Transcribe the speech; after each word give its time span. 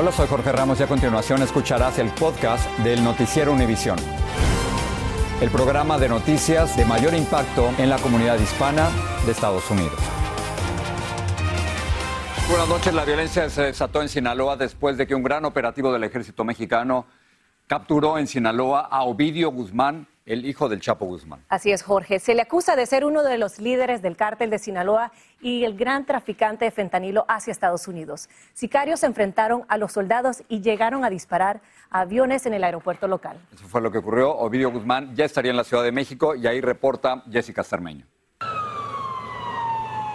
Hola, 0.00 0.12
soy 0.12 0.28
Jorge 0.28 0.50
Ramos 0.50 0.80
y 0.80 0.82
a 0.82 0.86
continuación 0.86 1.42
escucharás 1.42 1.98
el 1.98 2.08
podcast 2.08 2.66
del 2.78 3.04
Noticiero 3.04 3.52
Univisión. 3.52 3.98
El 5.42 5.50
programa 5.50 5.98
de 5.98 6.08
noticias 6.08 6.74
de 6.74 6.86
mayor 6.86 7.12
impacto 7.12 7.68
en 7.76 7.90
la 7.90 7.98
comunidad 7.98 8.40
hispana 8.40 8.88
de 9.26 9.32
Estados 9.32 9.70
Unidos. 9.70 9.98
Buenas 12.48 12.66
noches. 12.66 12.94
La 12.94 13.04
violencia 13.04 13.50
se 13.50 13.64
desató 13.64 14.00
en 14.00 14.08
Sinaloa 14.08 14.56
después 14.56 14.96
de 14.96 15.06
que 15.06 15.14
un 15.14 15.22
gran 15.22 15.44
operativo 15.44 15.92
del 15.92 16.04
ejército 16.04 16.44
mexicano 16.44 17.04
capturó 17.66 18.16
en 18.16 18.26
Sinaloa 18.26 18.80
a 18.80 19.02
Ovidio 19.02 19.50
Guzmán, 19.50 20.08
el 20.26 20.46
hijo 20.46 20.68
del 20.68 20.80
Chapo 20.80 21.06
Guzmán. 21.06 21.44
Así 21.48 21.72
es, 21.72 21.82
Jorge. 21.82 22.18
Se 22.18 22.34
le 22.34 22.42
acusa 22.42 22.76
de 22.76 22.86
ser 22.86 23.04
uno 23.04 23.22
de 23.22 23.38
los 23.38 23.58
líderes 23.58 24.02
del 24.02 24.16
cártel 24.16 24.50
de 24.50 24.58
Sinaloa 24.58 25.12
y 25.40 25.64
el 25.64 25.76
gran 25.76 26.06
traficante 26.06 26.64
de 26.66 26.70
fentanilo 26.70 27.24
hacia 27.28 27.50
Estados 27.50 27.88
Unidos. 27.88 28.28
Sicarios 28.54 29.00
se 29.00 29.06
enfrentaron 29.06 29.64
a 29.68 29.76
los 29.78 29.92
soldados 29.92 30.42
y 30.48 30.60
llegaron 30.60 31.04
a 31.04 31.10
disparar 31.10 31.60
aviones 31.90 32.46
en 32.46 32.54
el 32.54 32.64
aeropuerto 32.64 33.08
local. 33.08 33.38
Eso 33.52 33.66
fue 33.66 33.80
lo 33.80 33.90
que 33.90 33.98
ocurrió. 33.98 34.36
Ovidio 34.36 34.70
Guzmán 34.70 35.14
ya 35.14 35.24
estaría 35.24 35.50
en 35.50 35.56
la 35.56 35.64
Ciudad 35.64 35.82
de 35.82 35.92
México 35.92 36.34
y 36.34 36.46
ahí 36.46 36.60
reporta 36.60 37.24
Jessica 37.30 37.64
Cermeño. 37.64 38.06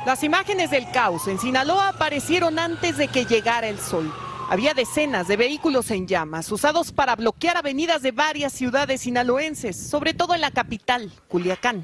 Las 0.05 0.23
imágenes 0.23 0.69
del 0.69 0.89
caos 0.91 1.27
en 1.27 1.39
Sinaloa 1.39 1.89
aparecieron 1.89 2.59
antes 2.59 2.97
de 2.97 3.07
que 3.07 3.25
llegara 3.25 3.67
el 3.67 3.79
sol. 3.79 4.13
Había 4.47 4.75
decenas 4.75 5.27
de 5.27 5.37
vehículos 5.37 5.89
en 5.89 6.07
llamas 6.07 6.51
usados 6.51 6.91
para 6.91 7.15
bloquear 7.15 7.57
avenidas 7.57 8.03
de 8.03 8.11
varias 8.11 8.53
ciudades 8.53 9.01
sinaloenses, 9.01 9.75
sobre 9.75 10.13
todo 10.13 10.35
en 10.35 10.41
la 10.41 10.51
capital, 10.51 11.11
Culiacán. 11.27 11.83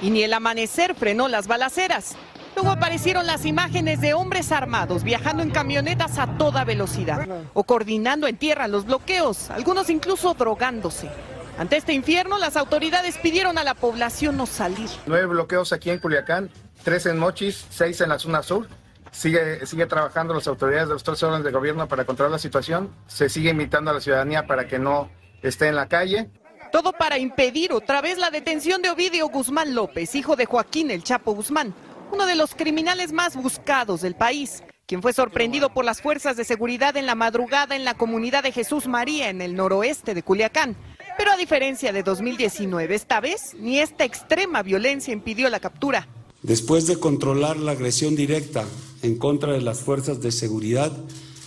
Y 0.00 0.10
ni 0.10 0.22
el 0.22 0.32
amanecer 0.32 0.94
frenó 0.94 1.28
las 1.28 1.46
balaceras. 1.46 2.16
Luego 2.54 2.70
aparecieron 2.70 3.26
las 3.26 3.44
imágenes 3.44 4.00
de 4.00 4.14
hombres 4.14 4.50
armados 4.50 5.04
viajando 5.04 5.42
en 5.42 5.50
camionetas 5.50 6.18
a 6.18 6.38
toda 6.38 6.64
velocidad 6.64 7.28
o 7.52 7.64
coordinando 7.64 8.26
en 8.26 8.38
tierra 8.38 8.66
los 8.66 8.86
bloqueos, 8.86 9.50
algunos 9.50 9.90
incluso 9.90 10.32
drogándose. 10.34 11.10
Ante 11.58 11.76
este 11.76 11.92
infierno, 11.92 12.38
las 12.38 12.56
autoridades 12.56 13.18
pidieron 13.18 13.58
a 13.58 13.64
la 13.64 13.74
población 13.74 14.36
no 14.36 14.46
salir. 14.46 14.88
Nueve 15.06 15.26
bloqueos 15.26 15.72
aquí 15.72 15.90
en 15.90 15.98
Culiacán, 15.98 16.50
tres 16.82 17.04
en 17.06 17.18
Mochis, 17.18 17.66
seis 17.68 18.00
en 18.00 18.08
la 18.08 18.18
zona 18.18 18.42
sur. 18.42 18.66
Sigue, 19.12 19.64
sigue 19.66 19.86
trabajando 19.86 20.34
las 20.34 20.46
autoridades 20.46 20.88
de 20.88 20.94
los 20.94 21.04
tres 21.04 21.22
órdenes 21.22 21.44
de 21.44 21.52
gobierno 21.52 21.88
para 21.88 22.04
controlar 22.04 22.32
la 22.32 22.38
situación. 22.38 22.94
Se 23.06 23.28
sigue 23.28 23.50
invitando 23.50 23.90
a 23.90 23.94
la 23.94 24.00
ciudadanía 24.00 24.46
para 24.46 24.66
que 24.66 24.78
no 24.78 25.10
esté 25.42 25.68
en 25.68 25.76
la 25.76 25.88
calle. 25.88 26.30
Todo 26.72 26.92
para 26.92 27.18
impedir 27.18 27.72
otra 27.72 28.02
vez 28.02 28.18
la 28.18 28.30
detención 28.30 28.82
de 28.82 28.90
Ovidio 28.90 29.28
Guzmán 29.28 29.74
López, 29.74 30.14
hijo 30.14 30.36
de 30.36 30.44
Joaquín 30.44 30.90
El 30.90 31.02
Chapo 31.02 31.34
Guzmán, 31.34 31.74
uno 32.12 32.26
de 32.26 32.34
los 32.34 32.54
criminales 32.54 33.12
más 33.12 33.36
buscados 33.36 34.02
del 34.02 34.14
país, 34.14 34.62
quien 34.86 35.00
fue 35.00 35.12
sorprendido 35.12 35.70
por 35.70 35.84
las 35.84 36.02
fuerzas 36.02 36.36
de 36.36 36.44
seguridad 36.44 36.96
en 36.96 37.06
la 37.06 37.14
madrugada 37.14 37.74
en 37.74 37.84
la 37.84 37.94
comunidad 37.94 38.42
de 38.42 38.52
Jesús 38.52 38.86
María, 38.86 39.30
en 39.30 39.40
el 39.40 39.54
noroeste 39.54 40.14
de 40.14 40.22
Culiacán. 40.22 40.76
Pero 41.16 41.32
a 41.32 41.36
diferencia 41.36 41.92
de 41.92 42.02
2019, 42.02 42.94
esta 42.94 43.20
vez 43.20 43.54
ni 43.54 43.80
esta 43.80 44.04
extrema 44.04 44.62
violencia 44.62 45.12
impidió 45.12 45.48
la 45.48 45.60
captura. 45.60 46.06
Después 46.42 46.86
de 46.86 46.98
controlar 46.98 47.56
la 47.56 47.72
agresión 47.72 48.14
directa 48.14 48.64
en 49.02 49.16
contra 49.16 49.52
de 49.52 49.60
las 49.60 49.80
fuerzas 49.80 50.20
de 50.20 50.30
seguridad, 50.30 50.92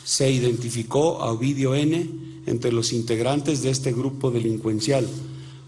se 0.04 0.30
identificó 0.32 1.22
a 1.22 1.32
Ovidio 1.32 1.76
N. 1.76 2.10
entre 2.46 2.74
los 2.74 2.92
integrantes 2.92 3.62
de 3.62 3.70
este 3.70 3.94
grupo 3.94 4.32
delincuencial, 4.32 5.08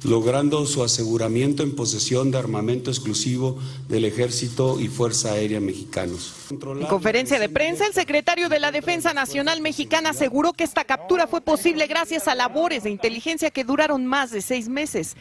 logrando 0.04 0.66
su 0.66 0.84
aseguramiento 0.84 1.64
en 1.64 1.74
posesión 1.74 2.32
de 2.32 2.38
armamento 2.38 2.92
exclusivo 2.92 3.58
del 3.88 4.04
Ejército 4.04 4.78
y 4.82 4.90
Fuerza 4.90 5.32
Aérea 5.32 5.62
Mexicanos. 5.62 6.34
En 6.52 6.88
conferencia 6.88 7.40
de 7.40 7.48
prensa, 7.48 7.88
el 7.88 7.94
secretario 7.94 8.50
de 8.50 8.60
la 8.60 8.74
Defensa 8.74 9.14
Nacional 9.14 9.62
Mexicana 9.62 10.10
aseguró 10.10 10.52
que 10.52 10.66
esta 10.66 10.84
captura 10.84 11.28
fue 11.28 11.40
posible 11.40 11.88
gracias 11.88 12.28
a 12.28 12.36
labores 12.36 12.84
de 12.84 12.90
inteligencia 12.90 13.52
que 13.52 13.64
duraron 13.64 14.06
más 14.06 14.32
de 14.32 14.42
seis 14.42 14.68
meses. 14.68 15.16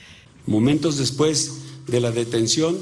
Momentos 0.46 0.98
después 0.98 1.52
de 1.86 2.00
la 2.00 2.10
detención, 2.10 2.76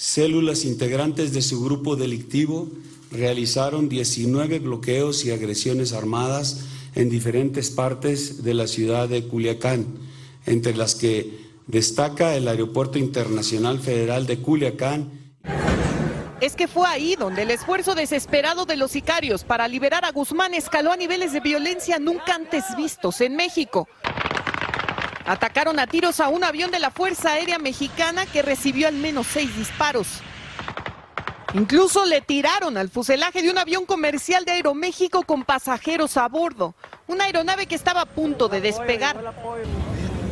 células 0.00 0.64
integrantes 0.64 1.34
de 1.34 1.42
su 1.42 1.62
grupo 1.62 1.94
delictivo 1.94 2.70
realizaron 3.12 3.90
19 3.90 4.58
bloqueos 4.60 5.26
y 5.26 5.30
agresiones 5.30 5.92
armadas 5.92 6.64
en 6.94 7.10
diferentes 7.10 7.68
partes 7.70 8.42
de 8.42 8.54
la 8.54 8.66
ciudad 8.66 9.10
de 9.10 9.28
Culiacán, 9.28 9.84
entre 10.46 10.74
las 10.74 10.94
que 10.94 11.50
destaca 11.66 12.34
el 12.34 12.48
Aeropuerto 12.48 12.98
Internacional 12.98 13.78
Federal 13.78 14.24
de 14.24 14.38
Culiacán. 14.38 15.10
Es 16.40 16.56
que 16.56 16.66
fue 16.66 16.88
ahí 16.88 17.14
donde 17.14 17.42
el 17.42 17.50
esfuerzo 17.50 17.94
desesperado 17.94 18.64
de 18.64 18.76
los 18.76 18.92
sicarios 18.92 19.44
para 19.44 19.68
liberar 19.68 20.06
a 20.06 20.12
Guzmán 20.12 20.54
escaló 20.54 20.92
a 20.92 20.96
niveles 20.96 21.34
de 21.34 21.40
violencia 21.40 21.98
nunca 21.98 22.36
antes 22.36 22.64
vistos 22.74 23.20
en 23.20 23.36
México. 23.36 23.86
Atacaron 25.30 25.78
a 25.78 25.86
tiros 25.86 26.18
a 26.18 26.28
un 26.28 26.42
avión 26.42 26.72
de 26.72 26.80
la 26.80 26.90
Fuerza 26.90 27.34
Aérea 27.34 27.60
Mexicana 27.60 28.26
que 28.26 28.42
recibió 28.42 28.88
al 28.88 28.96
menos 28.96 29.28
seis 29.28 29.56
disparos. 29.56 30.20
Incluso 31.54 32.04
le 32.04 32.20
tiraron 32.20 32.76
al 32.76 32.88
fuselaje 32.88 33.40
de 33.40 33.48
un 33.48 33.56
avión 33.56 33.86
comercial 33.86 34.44
de 34.44 34.50
Aeroméxico 34.50 35.22
con 35.22 35.44
pasajeros 35.44 36.16
a 36.16 36.26
bordo, 36.26 36.74
una 37.06 37.26
aeronave 37.26 37.66
que 37.66 37.76
estaba 37.76 38.00
a 38.00 38.06
punto 38.06 38.48
de 38.48 38.60
despegar. 38.60 39.32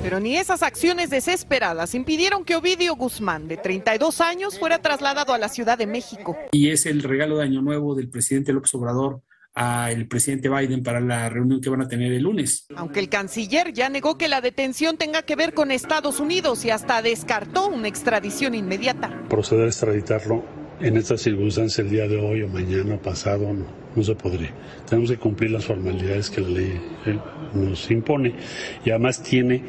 Pero 0.02 0.18
ni 0.18 0.36
esas 0.36 0.64
acciones 0.64 1.10
desesperadas 1.10 1.94
impidieron 1.94 2.44
que 2.44 2.56
Ovidio 2.56 2.96
Guzmán, 2.96 3.46
de 3.46 3.56
32 3.56 4.20
años, 4.20 4.58
fuera 4.58 4.82
trasladado 4.82 5.32
a 5.32 5.38
la 5.38 5.48
Ciudad 5.48 5.78
de 5.78 5.86
México. 5.86 6.36
Y 6.50 6.70
es 6.70 6.86
el 6.86 7.04
regalo 7.04 7.38
de 7.38 7.44
Año 7.44 7.62
Nuevo 7.62 7.94
del 7.94 8.08
presidente 8.08 8.52
López 8.52 8.74
Obrador 8.74 9.22
al 9.58 10.06
presidente 10.06 10.48
Biden 10.48 10.84
para 10.84 11.00
la 11.00 11.28
reunión 11.28 11.60
que 11.60 11.68
van 11.68 11.82
a 11.82 11.88
tener 11.88 12.12
el 12.12 12.22
lunes. 12.22 12.68
Aunque 12.76 13.00
el 13.00 13.08
canciller 13.08 13.72
ya 13.72 13.88
negó 13.88 14.16
que 14.16 14.28
la 14.28 14.40
detención 14.40 14.96
tenga 14.96 15.22
que 15.22 15.34
ver 15.34 15.52
con 15.52 15.72
Estados 15.72 16.20
Unidos 16.20 16.64
y 16.64 16.70
hasta 16.70 17.02
descartó 17.02 17.66
una 17.66 17.88
extradición 17.88 18.54
inmediata. 18.54 19.20
Proceder 19.28 19.64
a 19.64 19.66
extraditarlo 19.66 20.44
en 20.78 20.96
estas 20.96 21.22
circunstancias 21.22 21.80
el 21.80 21.90
día 21.90 22.06
de 22.06 22.20
hoy 22.20 22.42
o 22.42 22.48
mañana 22.48 23.02
pasado 23.02 23.52
no, 23.52 23.66
no 23.96 24.02
se 24.04 24.14
podría. 24.14 24.54
Tenemos 24.88 25.10
que 25.10 25.16
cumplir 25.16 25.50
las 25.50 25.64
formalidades 25.64 26.30
que 26.30 26.40
la 26.40 26.50
ley 26.50 26.80
eh, 27.06 27.18
nos 27.52 27.90
impone 27.90 28.36
y 28.84 28.90
además 28.90 29.20
tiene 29.24 29.64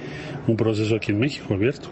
un 0.46 0.56
proceso 0.56 0.98
aquí 0.98 1.14
en 1.14 1.20
México 1.20 1.56
abierto. 1.56 1.90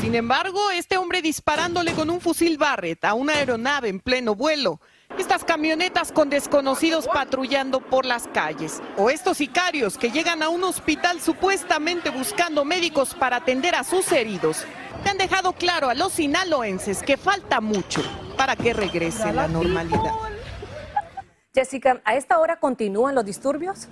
Sin 0.00 0.14
embargo, 0.14 0.60
este 0.70 0.96
hombre 0.96 1.22
disparándole 1.22 1.90
con 1.90 2.08
un 2.08 2.20
fusil 2.20 2.56
Barrett 2.56 3.04
a 3.04 3.14
una 3.14 3.32
aeronave 3.32 3.88
en 3.88 3.98
pleno 3.98 4.36
vuelo 4.36 4.78
estas 5.18 5.44
camionetas 5.44 6.12
con 6.12 6.30
desconocidos 6.30 7.06
patrullando 7.06 7.80
por 7.80 8.04
las 8.04 8.26
calles 8.28 8.82
o 8.96 9.10
estos 9.10 9.38
sicarios 9.38 9.96
que 9.98 10.10
llegan 10.10 10.42
a 10.42 10.48
un 10.48 10.64
hospital 10.64 11.20
supuestamente 11.20 12.10
buscando 12.10 12.64
médicos 12.64 13.14
para 13.14 13.36
atender 13.36 13.74
a 13.74 13.84
sus 13.84 14.10
heridos, 14.12 14.64
te 15.02 15.10
han 15.10 15.18
dejado 15.18 15.52
claro 15.52 15.88
a 15.88 15.94
los 15.94 16.12
sinaloenses 16.14 17.02
que 17.02 17.16
falta 17.16 17.60
mucho 17.60 18.02
para 18.36 18.56
que 18.56 18.72
regrese 18.72 19.32
la 19.32 19.48
normalidad. 19.48 20.12
Jessica, 21.54 22.00
¿a 22.04 22.16
esta 22.16 22.38
hora 22.38 22.58
continúan 22.58 23.14
los 23.14 23.24
disturbios? 23.24 23.88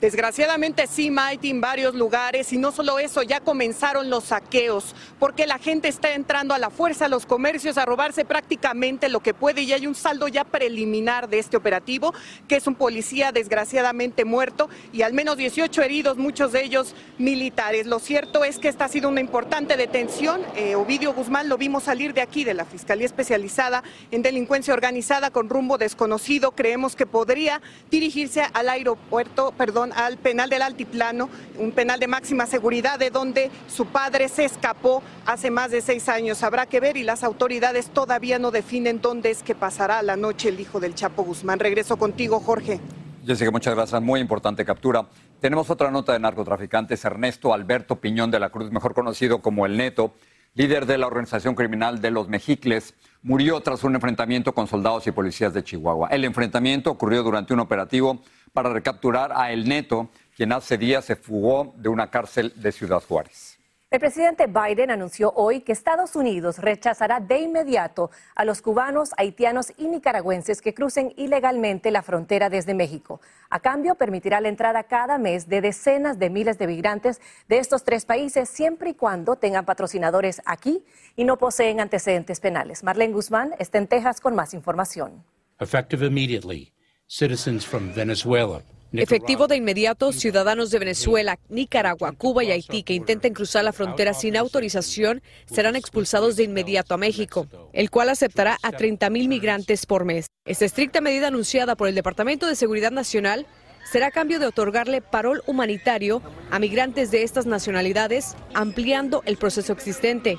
Desgraciadamente 0.00 0.86
sí, 0.86 1.10
Mighty, 1.10 1.50
en 1.50 1.62
varios 1.62 1.94
lugares 1.94 2.52
y 2.52 2.58
no 2.58 2.70
solo 2.70 2.98
eso, 2.98 3.22
ya 3.22 3.40
comenzaron 3.40 4.10
los 4.10 4.24
saqueos 4.24 4.94
porque 5.18 5.46
la 5.46 5.58
gente 5.58 5.88
está 5.88 6.12
entrando 6.12 6.52
a 6.52 6.58
la 6.58 6.68
fuerza 6.68 7.06
a 7.06 7.08
los 7.08 7.24
comercios 7.24 7.78
a 7.78 7.86
robarse 7.86 8.26
prácticamente 8.26 9.08
lo 9.08 9.20
que 9.20 9.32
puede 9.32 9.62
y 9.62 9.72
hay 9.72 9.86
un 9.86 9.94
saldo 9.94 10.28
ya 10.28 10.44
preliminar 10.44 11.30
de 11.30 11.38
este 11.38 11.56
operativo, 11.56 12.12
que 12.46 12.56
es 12.56 12.66
un 12.66 12.74
policía 12.74 13.32
desgraciadamente 13.32 14.26
muerto 14.26 14.68
y 14.92 15.00
al 15.00 15.14
menos 15.14 15.38
18 15.38 15.82
heridos, 15.82 16.18
muchos 16.18 16.52
de 16.52 16.64
ellos 16.64 16.94
militares. 17.16 17.86
Lo 17.86 17.98
cierto 17.98 18.44
es 18.44 18.58
que 18.58 18.68
esta 18.68 18.84
ha 18.84 18.88
sido 18.88 19.08
una 19.08 19.20
importante 19.20 19.78
detención. 19.78 20.42
Eh, 20.56 20.74
Ovidio 20.74 21.14
Guzmán 21.14 21.48
lo 21.48 21.56
vimos 21.56 21.84
salir 21.84 22.12
de 22.12 22.20
aquí, 22.20 22.44
de 22.44 22.54
la 22.54 22.66
Fiscalía 22.66 23.06
Especializada 23.06 23.82
en 24.10 24.22
Delincuencia 24.22 24.74
Organizada 24.74 25.30
con 25.30 25.48
rumbo 25.48 25.78
desconocido. 25.78 26.52
Creemos 26.52 26.96
que 26.96 27.06
podría 27.06 27.62
dirigirse 27.90 28.42
al 28.52 28.68
aeropuerto, 28.68 29.52
perdón, 29.56 29.85
al 29.92 30.18
penal 30.18 30.50
del 30.50 30.62
Altiplano, 30.62 31.28
un 31.58 31.72
penal 31.72 32.00
de 32.00 32.06
máxima 32.06 32.46
seguridad 32.46 32.98
de 32.98 33.10
donde 33.10 33.50
su 33.68 33.86
padre 33.86 34.28
se 34.28 34.44
escapó 34.44 35.02
hace 35.26 35.50
más 35.50 35.70
de 35.70 35.80
seis 35.80 36.08
años. 36.08 36.42
Habrá 36.42 36.66
que 36.66 36.80
ver 36.80 36.96
y 36.96 37.02
las 37.02 37.24
autoridades 37.24 37.90
todavía 37.90 38.38
no 38.38 38.50
definen 38.50 39.00
dónde 39.00 39.30
es 39.30 39.42
que 39.42 39.54
pasará 39.54 40.02
la 40.02 40.16
noche 40.16 40.48
el 40.48 40.60
hijo 40.60 40.80
del 40.80 40.94
Chapo 40.94 41.22
Guzmán. 41.22 41.58
Regreso 41.58 41.96
contigo, 41.96 42.40
Jorge. 42.40 42.80
Jessica, 43.26 43.50
muchas 43.50 43.74
gracias. 43.74 44.00
Muy 44.00 44.20
importante 44.20 44.64
captura. 44.64 45.06
Tenemos 45.40 45.68
otra 45.68 45.90
nota 45.90 46.12
de 46.12 46.20
narcotraficantes. 46.20 47.04
Ernesto 47.04 47.52
Alberto 47.52 47.96
Piñón 47.96 48.30
de 48.30 48.38
la 48.38 48.50
Cruz, 48.50 48.70
mejor 48.70 48.94
conocido 48.94 49.42
como 49.42 49.66
El 49.66 49.76
Neto, 49.76 50.14
líder 50.54 50.86
de 50.86 50.96
la 50.96 51.08
organización 51.08 51.56
criminal 51.56 52.00
de 52.00 52.12
los 52.12 52.28
Mejicles, 52.28 52.94
murió 53.22 53.60
tras 53.60 53.82
un 53.82 53.96
enfrentamiento 53.96 54.54
con 54.54 54.68
soldados 54.68 55.06
y 55.08 55.10
policías 55.10 55.52
de 55.52 55.64
Chihuahua. 55.64 56.08
El 56.10 56.24
enfrentamiento 56.24 56.90
ocurrió 56.92 57.24
durante 57.24 57.52
un 57.52 57.60
operativo 57.60 58.22
para 58.56 58.70
recapturar 58.70 59.32
a 59.34 59.52
El 59.52 59.68
Neto, 59.68 60.08
quien 60.34 60.50
hace 60.50 60.78
días 60.78 61.04
se 61.04 61.14
fugó 61.14 61.74
de 61.76 61.90
una 61.90 62.10
cárcel 62.10 62.54
de 62.56 62.72
Ciudad 62.72 63.02
Juárez. 63.06 63.58
El 63.90 64.00
presidente 64.00 64.46
Biden 64.46 64.90
anunció 64.90 65.30
hoy 65.36 65.60
que 65.60 65.72
Estados 65.72 66.16
Unidos 66.16 66.58
rechazará 66.58 67.20
de 67.20 67.38
inmediato 67.38 68.10
a 68.34 68.46
los 68.46 68.62
cubanos, 68.62 69.10
haitianos 69.18 69.74
y 69.76 69.88
nicaragüenses 69.88 70.62
que 70.62 70.72
crucen 70.72 71.12
ilegalmente 71.18 71.90
la 71.90 72.00
frontera 72.00 72.48
desde 72.48 72.72
México. 72.72 73.20
A 73.50 73.60
cambio, 73.60 73.94
permitirá 73.94 74.40
la 74.40 74.48
entrada 74.48 74.84
cada 74.84 75.18
mes 75.18 75.50
de 75.50 75.60
decenas 75.60 76.18
de 76.18 76.30
miles 76.30 76.58
de 76.58 76.66
migrantes 76.66 77.20
de 77.48 77.58
estos 77.58 77.84
tres 77.84 78.06
países, 78.06 78.48
siempre 78.48 78.90
y 78.90 78.94
cuando 78.94 79.36
tengan 79.36 79.66
patrocinadores 79.66 80.40
aquí 80.46 80.82
y 81.14 81.24
no 81.24 81.36
poseen 81.36 81.78
antecedentes 81.78 82.40
penales. 82.40 82.82
Marlene 82.82 83.12
Guzmán 83.12 83.52
está 83.58 83.76
en 83.76 83.86
Texas 83.86 84.22
con 84.22 84.34
más 84.34 84.54
información. 84.54 85.22
Effective 85.60 86.04
immediately, 86.06 86.72
citizens 87.08 87.64
from 87.64 87.94
Venezuela. 87.94 88.62
Efectivo 88.92 89.46
de 89.46 89.56
inmediato, 89.56 90.12
ciudadanos 90.12 90.70
de 90.70 90.78
Venezuela, 90.78 91.38
Nicaragua, 91.48 92.12
Cuba 92.12 92.44
y 92.44 92.52
Haití 92.52 92.82
que 92.82 92.94
intenten 92.94 93.34
cruzar 93.34 93.64
la 93.64 93.72
frontera 93.72 94.14
sin 94.14 94.36
autorización 94.36 95.22
serán 95.44 95.76
expulsados 95.76 96.36
de 96.36 96.44
inmediato 96.44 96.94
a 96.94 96.96
México, 96.96 97.46
el 97.72 97.90
cual 97.90 98.08
aceptará 98.08 98.58
a 98.62 98.72
30 98.72 99.10
mil 99.10 99.28
migrantes 99.28 99.86
por 99.86 100.04
mes. 100.04 100.26
Esta 100.46 100.64
estricta 100.64 101.00
medida 101.00 101.28
anunciada 101.28 101.76
por 101.76 101.88
el 101.88 101.94
Departamento 101.94 102.46
de 102.46 102.54
Seguridad 102.54 102.92
Nacional 102.92 103.46
será 103.90 104.06
a 104.06 104.10
cambio 104.12 104.38
de 104.38 104.46
otorgarle 104.46 105.02
parol 105.02 105.42
humanitario 105.46 106.22
a 106.50 106.58
migrantes 106.58 107.10
de 107.10 107.22
estas 107.22 107.44
nacionalidades, 107.44 108.34
ampliando 108.54 109.22
el 109.26 109.36
proceso 109.36 109.72
existente. 109.72 110.38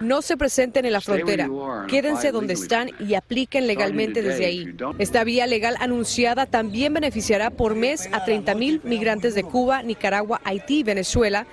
No 0.00 0.22
se 0.22 0.36
presenten 0.36 0.84
en 0.84 0.92
la 0.92 1.00
frontera. 1.00 1.48
Quédense 1.88 2.30
donde 2.30 2.54
están 2.54 2.90
y 3.00 3.14
apliquen 3.14 3.66
legalmente 3.66 4.22
desde 4.22 4.46
ahí. 4.46 4.76
Esta 4.98 5.24
vía 5.24 5.46
legal 5.46 5.76
anunciada 5.80 6.46
también 6.46 6.94
beneficiará 6.94 7.50
por 7.50 7.74
mes 7.74 8.08
a 8.12 8.24
30 8.24 8.54
mil 8.54 8.80
migrantes 8.84 9.34
de 9.34 9.42
Cuba, 9.42 9.82
Nicaragua, 9.82 10.40
Haití 10.44 10.80
y 10.80 10.82
Venezuela. 10.82 11.46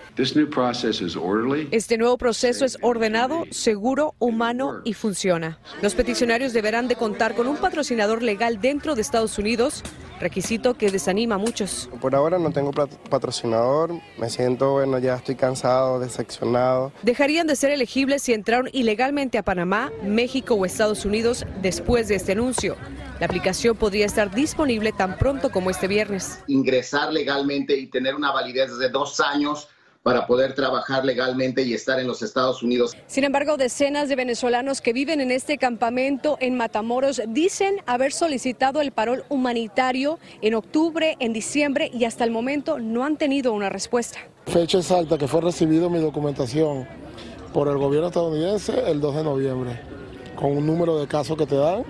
Este 1.72 1.98
nuevo 1.98 2.18
proceso 2.18 2.66
es 2.66 2.78
ordenado, 2.82 3.46
seguro, 3.50 4.16
humano 4.20 4.82
y 4.84 4.94
funciona. 4.94 5.60
Los 5.82 5.96
peticionarios 5.96 6.54
deberán 6.54 6.88
de 6.88 6.96
contar 6.96 7.36
con 7.36 7.48
un 7.48 7.58
patrocinador 7.58 8.22
legal 8.22 8.62
dentro 8.62 8.96
de 8.96 9.02
Estados 9.02 9.38
Unidos 9.38 9.84
requisito 10.24 10.74
que 10.74 10.90
desanima 10.90 11.36
a 11.36 11.38
muchos. 11.38 11.90
Por 12.02 12.16
ahora 12.16 12.40
no 12.40 12.52
tengo 12.52 12.72
patrocinador, 12.72 13.92
me 14.18 14.30
siento, 14.30 14.72
bueno, 14.72 14.98
ya 15.00 15.16
estoy 15.16 15.36
cansado, 15.36 16.00
decepcionado. 16.00 16.92
Dejarían 17.04 17.46
de 17.46 17.56
ser 17.56 17.72
elegibles 17.72 18.24
si 18.24 18.34
entraron 18.34 18.70
ilegalmente 18.74 19.38
a 19.38 19.44
Panamá, 19.44 19.92
México 20.04 20.56
o 20.56 20.66
Estados 20.66 21.06
Unidos 21.06 21.46
después 21.62 22.08
de 22.08 22.16
este 22.16 22.32
anuncio. 22.32 22.76
La 23.20 23.28
aplicación 23.28 23.78
podría 23.78 24.06
estar 24.06 24.34
disponible 24.34 24.92
tan 24.92 25.18
pronto 25.18 25.52
como 25.52 25.70
este 25.70 25.88
viernes. 25.88 26.40
Ingresar 26.48 27.14
legalmente 27.14 27.78
y 27.78 27.88
tener 27.88 28.16
una 28.16 28.32
validez 28.32 28.78
de 28.78 28.90
dos 28.90 29.20
años 29.20 29.70
para 30.04 30.28
poder 30.28 30.54
trabajar 30.54 31.06
legalmente 31.06 31.64
y 31.64 31.74
estar 31.74 32.00
en 32.00 32.08
los 32.08 32.22
Estados 32.22 32.62
Unidos. 32.62 32.96
Sin 33.08 33.24
embargo, 33.24 33.56
decenas 33.56 34.10
de 34.10 34.18
venezolanos 34.18 34.82
que 34.82 34.92
viven 34.92 35.22
en 35.22 35.32
este 35.32 35.58
campamento 35.58 36.38
en 36.42 36.56
Matamoros 36.58 37.22
dicen 37.30 37.78
haber 37.86 38.12
solicitado 38.12 38.82
el 38.82 38.92
parol 38.92 39.24
humanitario 39.30 40.20
en 40.42 40.56
octubre, 40.56 41.16
en 41.20 41.32
diciembre 41.32 41.90
y 41.94 42.04
hasta 42.04 42.26
el 42.26 42.32
momento 42.32 42.80
no 42.80 43.06
han 43.06 43.18
tenido 43.18 43.54
una 43.54 43.70
respuesta. 43.70 44.20
Fecha 44.46 44.80
exacta 44.80 45.18
que 45.18 45.28
fue 45.28 45.40
recibido 45.40 45.90
mi 45.90 46.00
documentación 46.00 46.86
por 47.54 47.70
el 47.70 47.78
gobierno 47.78 48.08
estadounidense 48.08 48.74
el 48.92 49.00
2 49.00 49.16
de 49.16 49.24
noviembre, 49.24 49.80
con 50.36 50.58
un 50.58 50.66
número 50.66 51.00
de 51.00 51.08
casos 51.08 51.38
que 51.38 51.46
te 51.46 51.56
dan 51.56 51.86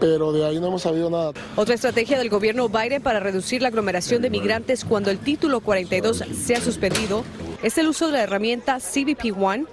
pero 0.00 0.32
de 0.32 0.44
ahí 0.44 0.60
no 0.60 0.68
hemos 0.68 0.82
sabido 0.82 1.10
nada. 1.10 1.32
Otra 1.56 1.74
estrategia 1.74 2.18
del 2.18 2.28
gobierno 2.28 2.68
Biden 2.68 3.02
para 3.02 3.20
reducir 3.20 3.62
la 3.62 3.68
aglomeración 3.68 4.22
de 4.22 4.30
migrantes 4.30 4.84
cuando 4.84 5.10
el 5.10 5.18
título 5.18 5.60
42 5.60 6.24
sea 6.44 6.60
suspendido 6.60 7.24
es 7.62 7.78
el 7.78 7.88
uso 7.88 8.06
de 8.06 8.12
la 8.12 8.22
herramienta 8.22 8.78
CBP 8.78 9.36
One 9.40 9.64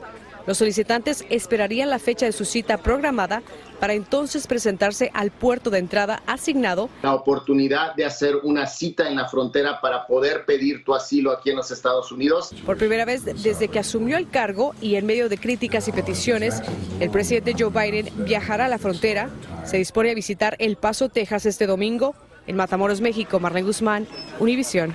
los 0.45 0.57
solicitantes 0.57 1.25
esperarían 1.29 1.89
la 1.89 1.99
fecha 1.99 2.25
de 2.25 2.31
su 2.31 2.45
cita 2.45 2.77
programada 2.77 3.41
para 3.79 3.93
entonces 3.93 4.47
presentarse 4.47 5.11
al 5.13 5.31
puerto 5.31 5.69
de 5.69 5.79
entrada 5.79 6.21
asignado. 6.27 6.89
La 7.01 7.15
oportunidad 7.15 7.95
de 7.95 8.05
hacer 8.05 8.35
una 8.43 8.67
cita 8.67 9.07
en 9.07 9.15
la 9.15 9.27
frontera 9.27 9.81
para 9.81 10.05
poder 10.05 10.45
pedir 10.45 10.83
tu 10.83 10.93
asilo 10.93 11.31
aquí 11.31 11.49
en 11.49 11.55
los 11.55 11.71
Estados 11.71 12.11
Unidos. 12.11 12.53
Por 12.65 12.77
primera 12.77 13.05
vez 13.05 13.25
desde 13.25 13.67
que 13.67 13.79
asumió 13.79 14.17
el 14.17 14.29
cargo 14.29 14.75
y 14.81 14.95
en 14.95 15.05
medio 15.05 15.29
de 15.29 15.37
críticas 15.37 15.87
y 15.87 15.91
peticiones, 15.91 16.61
el 16.99 17.09
presidente 17.09 17.55
Joe 17.57 17.69
Biden 17.69 18.09
viajará 18.25 18.65
a 18.65 18.69
la 18.69 18.77
frontera. 18.77 19.29
Se 19.65 19.77
dispone 19.77 20.11
a 20.11 20.15
visitar 20.15 20.55
El 20.59 20.75
Paso, 20.75 21.09
Texas 21.09 21.45
este 21.45 21.65
domingo. 21.65 22.13
En 22.47 22.55
Matamoros, 22.55 23.01
México, 23.01 23.39
Marlene 23.39 23.67
Guzmán, 23.67 24.07
Univisión. 24.39 24.93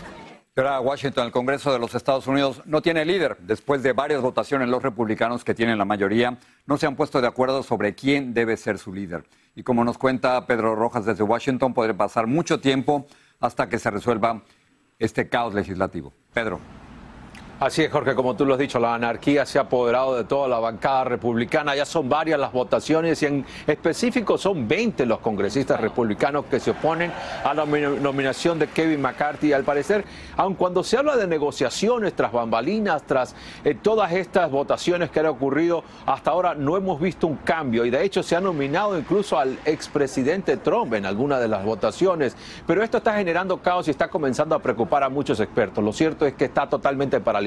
Ahora 0.58 0.80
Washington, 0.80 1.26
el 1.26 1.32
Congreso 1.32 1.70
de 1.70 1.78
los 1.78 1.94
Estados 1.94 2.26
Unidos 2.26 2.62
no 2.64 2.80
tiene 2.80 3.04
líder. 3.04 3.36
Después 3.40 3.82
de 3.82 3.92
varias 3.92 4.22
votaciones, 4.22 4.70
los 4.70 4.82
republicanos 4.82 5.44
que 5.44 5.54
tienen 5.54 5.76
la 5.76 5.84
mayoría 5.84 6.38
no 6.64 6.78
se 6.78 6.86
han 6.86 6.96
puesto 6.96 7.20
de 7.20 7.26
acuerdo 7.26 7.62
sobre 7.62 7.94
quién 7.94 8.32
debe 8.32 8.56
ser 8.56 8.78
su 8.78 8.94
líder. 8.94 9.24
Y 9.54 9.62
como 9.64 9.84
nos 9.84 9.98
cuenta 9.98 10.46
Pedro 10.46 10.74
Rojas 10.74 11.04
desde 11.04 11.24
Washington, 11.24 11.74
podría 11.74 11.94
pasar 11.94 12.26
mucho 12.26 12.58
tiempo 12.58 13.06
hasta 13.38 13.68
que 13.68 13.78
se 13.78 13.90
resuelva 13.90 14.44
este 14.98 15.28
caos 15.28 15.52
legislativo. 15.52 16.14
Pedro. 16.32 16.58
Así 17.58 17.82
es, 17.82 17.90
Jorge, 17.90 18.14
como 18.14 18.36
tú 18.36 18.44
lo 18.44 18.52
has 18.52 18.58
dicho, 18.58 18.78
la 18.78 18.94
anarquía 18.94 19.46
se 19.46 19.58
ha 19.58 19.62
apoderado 19.62 20.14
de 20.14 20.24
toda 20.24 20.46
la 20.46 20.58
bancada 20.58 21.04
republicana. 21.04 21.74
Ya 21.74 21.86
son 21.86 22.06
varias 22.06 22.38
las 22.38 22.52
votaciones 22.52 23.22
y 23.22 23.26
en 23.26 23.46
específico 23.66 24.36
son 24.36 24.68
20 24.68 25.06
los 25.06 25.20
congresistas 25.20 25.80
republicanos 25.80 26.44
que 26.50 26.60
se 26.60 26.72
oponen 26.72 27.10
a 27.42 27.54
la 27.54 27.64
nominación 27.64 28.58
de 28.58 28.66
Kevin 28.66 29.00
McCarthy. 29.00 29.54
Al 29.54 29.64
parecer, 29.64 30.04
aun 30.36 30.54
cuando 30.54 30.84
se 30.84 30.98
habla 30.98 31.16
de 31.16 31.26
negociaciones 31.26 32.12
tras 32.12 32.30
bambalinas, 32.30 33.04
tras 33.04 33.34
eh, 33.64 33.74
todas 33.74 34.12
estas 34.12 34.50
votaciones 34.50 35.08
que 35.08 35.20
han 35.20 35.26
ocurrido, 35.26 35.82
hasta 36.04 36.32
ahora 36.32 36.54
no 36.54 36.76
hemos 36.76 37.00
visto 37.00 37.26
un 37.26 37.36
cambio 37.36 37.86
y 37.86 37.90
de 37.90 38.04
hecho 38.04 38.22
se 38.22 38.36
ha 38.36 38.40
nominado 38.42 38.98
incluso 38.98 39.38
al 39.38 39.58
expresidente 39.64 40.58
Trump 40.58 40.92
en 40.92 41.06
alguna 41.06 41.40
de 41.40 41.48
las 41.48 41.64
votaciones. 41.64 42.36
Pero 42.66 42.82
esto 42.82 42.98
está 42.98 43.14
generando 43.14 43.62
caos 43.62 43.88
y 43.88 43.92
está 43.92 44.08
comenzando 44.08 44.54
a 44.54 44.58
preocupar 44.58 45.02
a 45.02 45.08
muchos 45.08 45.40
expertos. 45.40 45.82
Lo 45.82 45.94
cierto 45.94 46.26
es 46.26 46.34
que 46.34 46.44
está 46.44 46.68
totalmente 46.68 47.18
paralizado 47.18 47.45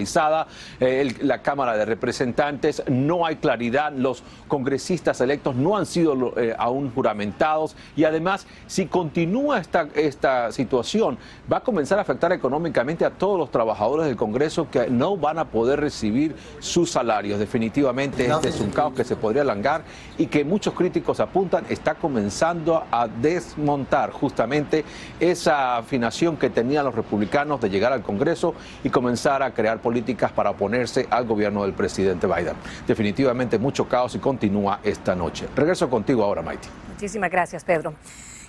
eh, 0.80 1.16
la 1.22 1.42
Cámara 1.42 1.76
de 1.78 1.86
Representantes, 1.86 2.84
no 2.88 3.26
hay 3.26 3.38
claridad, 3.38 3.92
los 3.92 4.24
congresistas 4.48 5.22
electos 5.22 5.56
no 5.56 5.78
han 5.78 5.86
sido 5.86 6.34
eh, 6.38 6.56
aún 6.58 6.92
juramentados 6.94 7.76
y 7.96 8.04
además 8.04 8.48
si 8.68 8.86
continúa 8.86 9.60
esta, 9.60 9.88
esta 9.96 10.52
situación 10.52 11.18
va 11.52 11.58
a 11.58 11.62
comenzar 11.62 12.00
a 12.00 12.02
afectar 12.02 12.32
económicamente 12.32 13.06
a 13.06 13.12
todos 13.12 13.38
los 13.38 13.52
trabajadores 13.52 14.06
del 14.06 14.16
Congreso 14.16 14.70
que 14.70 14.90
no 14.90 15.18
van 15.18 15.40
a 15.40 15.46
poder 15.46 15.80
recibir 15.80 16.36
sus 16.60 16.92
salarios. 16.92 17.40
Definitivamente 17.40 18.26
este 18.26 18.50
es 18.50 18.60
un 18.60 18.72
caos 18.72 18.94
que 18.94 19.04
se 19.04 19.16
podría 19.16 19.42
alargar 19.42 19.84
y 20.18 20.28
que 20.28 20.44
muchos 20.44 20.74
críticos 20.74 21.20
apuntan 21.20 21.66
está 21.70 21.96
comenzando 21.96 22.84
a 22.92 23.08
desmontar 23.08 24.12
justamente 24.12 24.84
esa 25.20 25.78
afinación 25.78 26.38
que 26.38 26.50
tenían 26.50 26.86
los 26.86 26.96
republicanos 26.96 27.62
de 27.62 27.70
llegar 27.70 27.94
al 27.94 28.02
Congreso 28.02 28.54
y 28.84 28.90
comenzar 28.90 29.44
a 29.44 29.54
crear 29.54 29.80
políticas 29.90 30.32
para 30.32 30.52
oponerse 30.52 31.08
al 31.10 31.26
gobierno 31.26 31.64
del 31.64 31.74
presidente 31.74 32.28
Biden. 32.28 32.54
Definitivamente 32.86 33.58
mucho 33.58 33.90
caos 33.90 34.14
y 34.14 34.20
continúa 34.20 34.82
esta 34.84 35.16
noche. 35.16 35.48
Regreso 35.56 35.90
contigo 35.90 36.24
ahora, 36.24 36.44
Maite. 36.44 36.68
Muchísimas 36.92 37.32
gracias, 37.32 37.64
Pedro. 37.64 37.96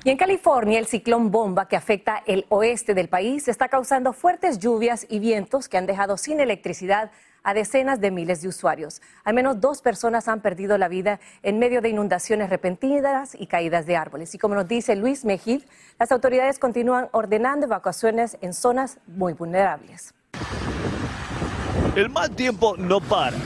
Y 0.05 0.11
en 0.11 0.19
California, 0.19 0.79
el 0.79 0.85
ciclón 0.85 1.31
bomba 1.31 1.67
que 1.67 1.77
afecta 1.77 2.23
el 2.27 2.45
oeste 2.51 2.93
del 2.93 3.09
país 3.09 3.49
está 3.49 3.69
causando 3.69 4.13
fuertes 4.13 4.59
lluvias 4.59 5.07
y 5.09 5.19
vientos 5.19 5.71
que 5.71 5.79
han 5.79 5.87
dejado 5.87 6.19
sin 6.19 6.41
electricidad 6.41 7.11
a 7.43 7.55
decenas 7.55 8.03
de 8.03 8.11
miles 8.11 8.43
de 8.43 8.49
usuarios. 8.49 9.01
Al 9.25 9.33
menos 9.33 9.63
dos 9.63 9.81
personas 9.81 10.29
han 10.29 10.43
perdido 10.43 10.77
la 10.77 10.89
vida 10.89 11.21
en 11.43 11.59
medio 11.59 11.81
de 11.81 11.89
inundaciones 11.89 12.51
repentinas 12.51 13.35
y 13.35 13.47
caídas 13.47 13.87
de 13.87 13.97
árboles. 13.97 14.35
Y 14.35 14.39
como 14.39 14.55
nos 14.57 14.69
dice 14.69 14.95
Luis 14.95 15.25
Mejid, 15.25 15.63
las 15.99 16.13
autoridades 16.13 16.59
continúan 16.59 17.09
ordenando 17.13 17.65
evacuaciones 17.65 18.37
en 18.43 18.53
zonas 18.53 18.99
muy 19.07 19.33
vulnerables. 19.33 20.13
El 21.97 22.09
mal 22.09 22.31
tiempo 22.31 22.77
no 22.79 23.01
para. 23.01 23.37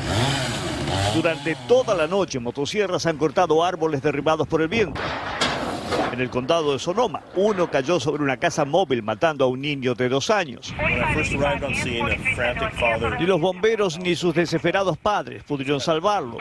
Durante 1.14 1.56
toda 1.66 1.94
la 1.94 2.06
noche, 2.06 2.38
motosierras 2.38 3.06
han 3.06 3.16
cortado 3.16 3.64
árboles 3.64 4.02
derribados 4.02 4.46
por 4.46 4.60
el 4.60 4.68
viento. 4.68 5.00
En 6.12 6.20
el 6.20 6.28
condado 6.28 6.72
de 6.72 6.78
Sonoma, 6.78 7.22
uno 7.36 7.70
cayó 7.70 7.98
sobre 7.98 8.22
una 8.22 8.36
casa 8.36 8.64
móvil 8.64 9.02
matando 9.02 9.44
a 9.44 9.48
un 9.48 9.60
niño 9.60 9.94
de 9.94 10.08
dos 10.08 10.30
años. 10.30 10.74
Ni 13.18 13.26
los 13.26 13.40
bomberos 13.40 13.98
ni 13.98 14.14
sus 14.14 14.34
desesperados 14.34 14.98
padres 14.98 15.42
pudieron 15.44 15.80
salvarlo. 15.80 16.36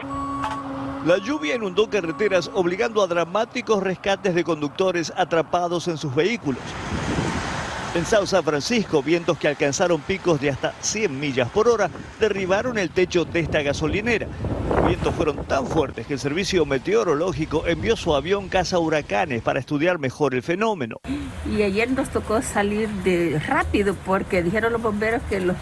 La 1.06 1.18
lluvia 1.18 1.56
inundó 1.56 1.90
carreteras 1.90 2.52
obligando 2.54 3.02
a 3.02 3.08
dramáticos 3.08 3.82
rescates 3.82 4.36
de 4.36 4.44
conductores 4.44 5.12
atrapados 5.16 5.88
en 5.88 5.98
sus 5.98 6.14
vehículos. 6.14 6.62
En 7.96 8.08
South 8.08 8.26
San 8.26 8.44
Francisco, 8.44 9.04
vientos 9.04 9.38
que 9.38 9.48
alcanzaron 9.48 10.02
picos 10.02 10.42
de 10.42 10.50
hasta 10.50 10.74
100 10.82 11.20
millas 11.20 11.48
por 11.50 11.68
hora 11.68 11.92
derribaron 12.20 12.80
el 12.80 12.90
techo 12.90 13.24
de 13.24 13.42
esta 13.42 13.62
gasolinera. 13.62 14.28
Los 14.68 14.88
vientos 14.88 15.14
fueron 15.14 15.46
tan 15.46 15.68
fuertes 15.68 16.08
que 16.08 16.14
el 16.14 16.20
servicio 16.20 16.66
meteorológico 16.66 17.68
envió 17.68 17.96
su 17.96 18.16
avión 18.16 18.50
caza 18.50 18.80
huracanes 18.80 19.44
para 19.44 19.60
estudiar 19.60 20.00
mejor 20.00 20.34
el 20.34 20.42
fenómeno. 20.42 20.98
Y 21.46 21.62
ayer 21.62 21.92
nos 21.92 22.10
tocó 22.10 22.42
salir 22.42 22.90
de 23.04 23.40
rápido 23.46 23.94
porque 24.08 24.42
dijeron 24.42 24.74
los 24.74 24.82
bomberos 24.82 25.22
que 25.30 25.40
los 25.40 25.56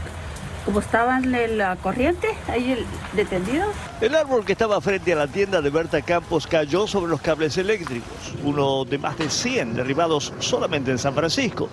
como 0.64 0.80
estaban 0.80 1.36
en 1.36 1.58
la 1.58 1.76
corriente, 1.76 2.30
ahí 2.48 2.72
el 2.72 2.86
detenido. 3.14 3.66
El 4.00 4.16
árbol 4.16 4.46
que 4.46 4.54
estaba 4.54 4.80
frente 4.80 5.12
a 5.12 5.16
la 5.18 5.28
tienda 5.28 5.60
de 5.60 5.70
Berta 5.70 6.02
Campos 6.02 6.48
cayó 6.48 6.88
sobre 6.88 7.10
los 7.10 7.20
cables 7.20 7.58
eléctricos, 7.58 8.36
uno 8.44 8.86
de 8.86 9.00
más 9.00 9.18
de 9.18 9.30
100 9.30 9.74
derribados 9.74 10.32
solamente 10.40 10.92
en 10.92 11.00
San 11.00 11.14
Francisco. 11.14 11.68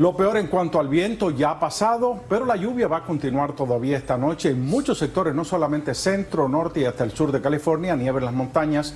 Lo 0.00 0.16
peor 0.16 0.38
en 0.38 0.46
cuanto 0.46 0.80
al 0.80 0.88
viento 0.88 1.30
ya 1.30 1.50
ha 1.50 1.60
pasado, 1.60 2.20
pero 2.26 2.46
la 2.46 2.56
lluvia 2.56 2.88
va 2.88 2.96
a 2.96 3.04
continuar 3.04 3.52
todavía 3.52 3.98
esta 3.98 4.16
noche 4.16 4.48
en 4.48 4.64
muchos 4.64 4.96
sectores, 4.96 5.34
no 5.34 5.44
solamente 5.44 5.92
centro, 5.94 6.48
norte 6.48 6.80
y 6.80 6.84
hasta 6.86 7.04
el 7.04 7.10
sur 7.10 7.30
de 7.30 7.42
California, 7.42 7.94
nieve 7.94 8.18
en 8.20 8.24
las 8.24 8.32
montañas. 8.32 8.94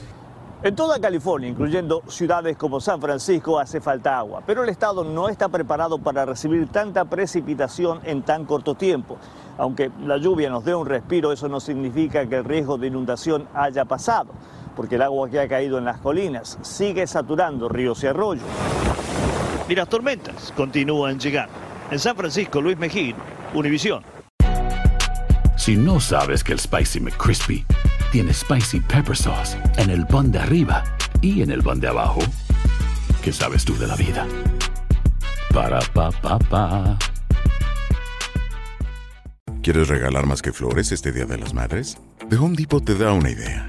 En 0.62 0.74
toda 0.74 0.98
California, 0.98 1.50
incluyendo 1.50 2.02
ciudades 2.06 2.56
como 2.56 2.80
San 2.80 3.02
Francisco, 3.02 3.58
hace 3.58 3.82
falta 3.82 4.16
agua, 4.16 4.42
pero 4.46 4.64
el 4.64 4.70
estado 4.70 5.04
no 5.04 5.28
está 5.28 5.50
preparado 5.50 5.98
para 5.98 6.24
recibir 6.24 6.68
tanta 6.68 7.04
precipitación 7.04 8.00
en 8.04 8.22
tan 8.22 8.46
corto 8.46 8.74
tiempo. 8.74 9.18
Aunque 9.58 9.90
la 10.06 10.16
lluvia 10.16 10.48
nos 10.48 10.64
dé 10.64 10.74
un 10.74 10.86
respiro, 10.86 11.32
eso 11.32 11.50
no 11.50 11.60
significa 11.60 12.26
que 12.26 12.36
el 12.36 12.44
riesgo 12.44 12.78
de 12.78 12.86
inundación 12.86 13.46
haya 13.52 13.84
pasado, 13.84 14.32
porque 14.74 14.94
el 14.94 15.02
agua 15.02 15.28
que 15.28 15.38
ha 15.38 15.48
caído 15.48 15.76
en 15.76 15.84
las 15.84 15.98
colinas 15.98 16.58
sigue 16.62 17.06
saturando 17.06 17.68
ríos 17.68 18.02
y 18.02 18.06
arroyos. 18.06 18.48
Y 19.68 19.74
las 19.74 19.88
tormentas 19.88 20.52
continúan 20.56 21.18
llegando. 21.18 21.54
En 21.90 21.98
San 21.98 22.16
Francisco, 22.16 22.60
Luis 22.60 22.76
Mejín, 22.78 23.14
Univisión. 23.54 24.02
Si 25.56 25.76
no 25.76 26.00
sabes 26.00 26.44
que 26.44 26.52
el 26.52 26.58
Spicy 26.58 27.00
McCrispy 27.00 27.64
tiene 28.12 28.34
Spicy 28.34 28.80
Pepper 28.80 29.16
Sauce 29.16 29.56
en 29.78 29.90
el 29.90 30.06
pan 30.06 30.30
de 30.30 30.38
arriba 30.38 30.84
y 31.22 31.42
en 31.42 31.50
el 31.50 31.62
pan 31.62 31.80
de 31.80 31.88
abajo, 31.88 32.20
¿qué 33.22 33.32
sabes 33.32 33.64
tú 33.64 33.76
de 33.78 33.86
la 33.86 33.96
vida? 33.96 34.26
Para, 35.52 35.80
pa, 35.80 36.10
pa, 36.10 36.38
pa. 36.38 36.98
¿Quieres 39.62 39.88
regalar 39.88 40.26
más 40.26 40.42
que 40.42 40.52
flores 40.52 40.92
este 40.92 41.12
Día 41.12 41.24
de 41.24 41.38
las 41.38 41.54
Madres? 41.54 41.96
The 42.28 42.36
Home 42.36 42.56
Depot 42.56 42.84
te 42.84 42.94
da 42.96 43.12
una 43.12 43.30
idea. 43.30 43.68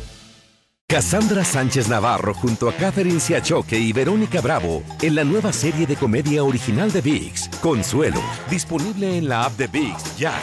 Cassandra 0.91 1.45
Sánchez 1.45 1.87
Navarro 1.87 2.33
junto 2.33 2.67
a 2.67 2.73
Catherine 2.73 3.21
Siachoque 3.21 3.79
y 3.79 3.93
Verónica 3.93 4.41
Bravo 4.41 4.83
en 5.01 5.15
la 5.15 5.23
nueva 5.23 5.53
serie 5.53 5.87
de 5.87 5.95
comedia 5.95 6.43
original 6.43 6.91
de 6.91 6.99
VIX, 6.99 7.47
Consuelo, 7.61 8.19
disponible 8.49 9.17
en 9.17 9.29
la 9.29 9.45
app 9.45 9.53
de 9.53 9.67
VIX 9.67 10.17
ya. 10.17 10.33